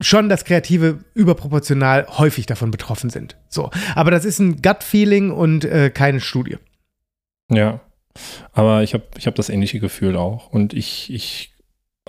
[0.02, 3.38] schon, dass Kreative überproportional häufig davon betroffen sind.
[3.48, 6.58] So, aber das ist ein Gut-Feeling und äh, keine Studie.
[7.50, 7.80] Ja.
[8.52, 10.52] Aber ich habe ich hab das ähnliche Gefühl auch.
[10.52, 11.54] Und ich, ich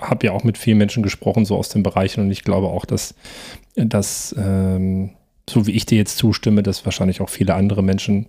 [0.01, 2.85] habe ja auch mit vielen Menschen gesprochen, so aus den Bereichen, und ich glaube auch,
[2.85, 3.15] dass,
[3.75, 5.11] dass ähm,
[5.49, 8.27] so wie ich dir jetzt zustimme, dass wahrscheinlich auch viele andere Menschen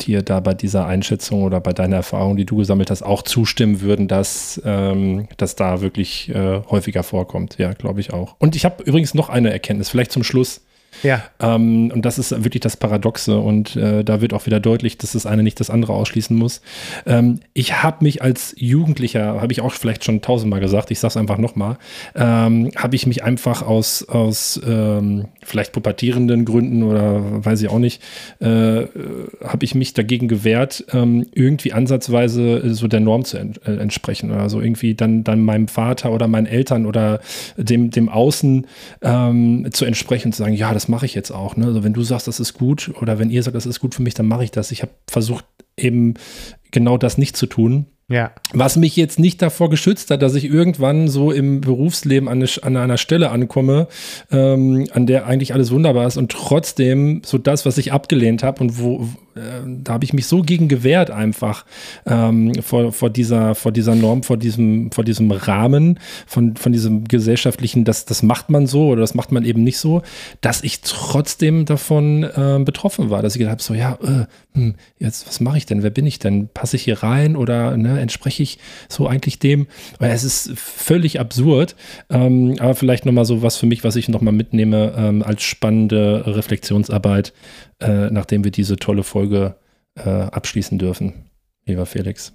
[0.00, 3.80] dir da bei dieser Einschätzung oder bei deiner Erfahrung, die du gesammelt hast, auch zustimmen
[3.80, 7.58] würden, dass ähm, das da wirklich äh, häufiger vorkommt.
[7.58, 8.36] Ja, glaube ich auch.
[8.38, 10.62] Und ich habe übrigens noch eine Erkenntnis, vielleicht zum Schluss.
[11.02, 11.22] Ja.
[11.40, 13.38] Ähm, und das ist wirklich das Paradoxe.
[13.38, 16.60] Und äh, da wird auch wieder deutlich, dass das eine nicht das andere ausschließen muss.
[17.06, 21.12] Ähm, ich habe mich als Jugendlicher, habe ich auch vielleicht schon tausendmal gesagt, ich sage
[21.12, 21.78] es einfach nochmal,
[22.14, 27.78] ähm, habe ich mich einfach aus, aus ähm, vielleicht pubertierenden Gründen oder weiß ich auch
[27.78, 28.02] nicht,
[28.40, 28.82] äh,
[29.44, 34.30] habe ich mich dagegen gewehrt, ähm, irgendwie ansatzweise so der Norm zu ent äh, entsprechen.
[34.32, 37.20] Also irgendwie dann, dann meinem Vater oder meinen Eltern oder
[37.56, 38.66] dem, dem Außen
[39.02, 41.56] ähm, zu entsprechen zu sagen, ja, das mache ich jetzt auch.
[41.56, 41.66] Ne?
[41.66, 44.02] Also wenn du sagst, das ist gut oder wenn ihr sagt, das ist gut für
[44.02, 44.70] mich, dann mache ich das.
[44.70, 45.44] Ich habe versucht,
[45.76, 46.14] eben
[46.70, 47.86] genau das nicht zu tun.
[48.08, 48.32] Ja.
[48.52, 52.76] Was mich jetzt nicht davor geschützt hat, dass ich irgendwann so im Berufsleben an, an
[52.76, 53.88] einer Stelle ankomme,
[54.30, 58.60] ähm, an der eigentlich alles wunderbar ist und trotzdem so das, was ich abgelehnt habe
[58.60, 61.64] und wo, da habe ich mich so gegen gewehrt einfach
[62.06, 67.04] ähm, vor, vor, dieser, vor dieser Norm, vor diesem, vor diesem Rahmen, von, von diesem
[67.04, 70.02] gesellschaftlichen, das, das macht man so oder das macht man eben nicht so,
[70.40, 74.74] dass ich trotzdem davon äh, betroffen war, dass ich gedacht habe, so ja, äh, hm,
[74.98, 78.00] jetzt was mache ich denn, wer bin ich denn, passe ich hier rein oder ne,
[78.00, 78.58] entspreche ich
[78.88, 79.66] so eigentlich dem?
[79.98, 81.74] Es ist völlig absurd,
[82.10, 86.24] ähm, aber vielleicht nochmal so was für mich, was ich nochmal mitnehme ähm, als spannende
[86.26, 87.32] Reflexionsarbeit,
[87.82, 89.56] äh, nachdem wir diese tolle Folge
[89.94, 91.30] äh, abschließen dürfen,
[91.66, 92.32] lieber Felix.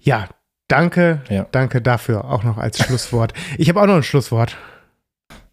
[0.00, 0.28] Ja,
[0.68, 1.46] danke, ja.
[1.50, 3.32] danke dafür auch noch als Schlusswort.
[3.58, 4.56] ich habe auch noch ein Schlusswort.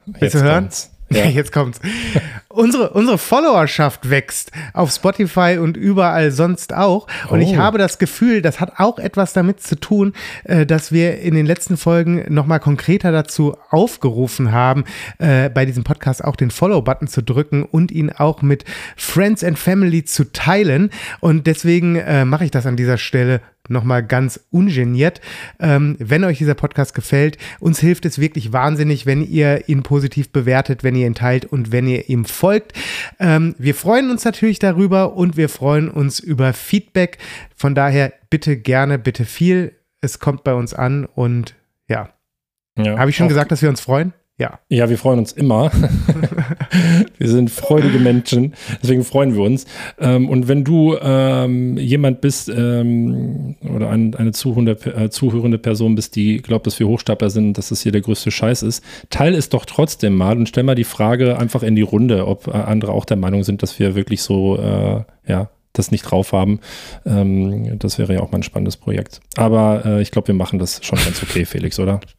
[0.05, 0.63] Willst Jetzt du hören?
[0.65, 0.91] Kommt's.
[1.11, 1.25] Ja.
[1.25, 1.79] Jetzt kommt's.
[2.59, 7.07] Unsere, unsere Followerschaft wächst auf Spotify und überall sonst auch.
[7.29, 7.41] Und oh.
[7.41, 11.35] ich habe das Gefühl, das hat auch etwas damit zu tun, äh, dass wir in
[11.35, 14.83] den letzten Folgen nochmal konkreter dazu aufgerufen haben,
[15.19, 18.65] äh, bei diesem Podcast auch den Follow-Button zu drücken und ihn auch mit
[18.97, 20.89] Friends and Family zu teilen.
[21.21, 23.39] Und deswegen äh, mache ich das an dieser Stelle
[23.69, 25.21] nochmal ganz ungeniert.
[25.59, 30.31] Ähm, wenn euch dieser Podcast gefällt, uns hilft es wirklich wahnsinnig, wenn ihr ihn positiv
[30.31, 32.73] bewertet, wenn ihr ihn teilt und wenn ihr ihm folgt folgt.
[33.19, 37.19] Ähm, wir freuen uns natürlich darüber und wir freuen uns über Feedback.
[37.55, 39.75] Von daher bitte gerne, bitte viel.
[40.01, 41.53] Es kommt bei uns an und
[41.87, 42.09] ja.
[42.75, 44.13] ja Habe ich schon gesagt, dass wir uns freuen?
[44.39, 44.59] Ja.
[44.69, 45.69] Ja, wir freuen uns immer.
[47.17, 49.65] wir sind freudige Menschen, deswegen freuen wir uns.
[49.99, 55.95] Ähm, und wenn du ähm, jemand bist ähm, oder ein, eine zuhörende, äh, zuhörende Person
[55.95, 59.35] bist, die glaubt, dass wir Hochstapler sind, dass das hier der größte Scheiß ist, teil
[59.35, 62.51] es doch trotzdem mal und stell mal die Frage einfach in die Runde, ob äh,
[62.51, 66.61] andere auch der Meinung sind, dass wir wirklich so, äh, ja, das nicht drauf haben.
[67.05, 69.19] Ähm, das wäre ja auch mal ein spannendes Projekt.
[69.35, 71.99] Aber äh, ich glaube, wir machen das schon ganz okay, Felix, oder?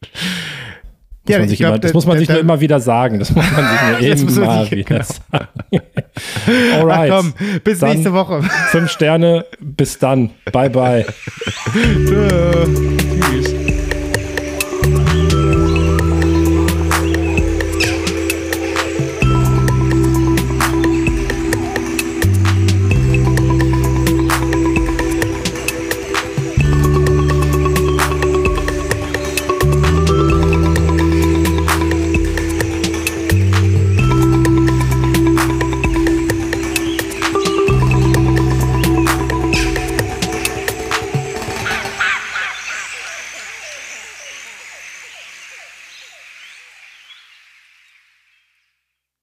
[1.28, 3.18] Ja, glaub, immer, das muss man sich nur immer wieder sagen.
[3.18, 3.64] Das muss man
[4.00, 5.04] sich nur immer wieder genau.
[5.04, 5.50] sagen.
[6.74, 7.12] Alright.
[7.12, 8.42] Ach komm, bis dann nächste Woche.
[8.70, 9.44] Fünf Sterne.
[9.60, 10.30] Bis dann.
[10.52, 11.04] Bye, bye.
[11.72, 13.54] Tschüss.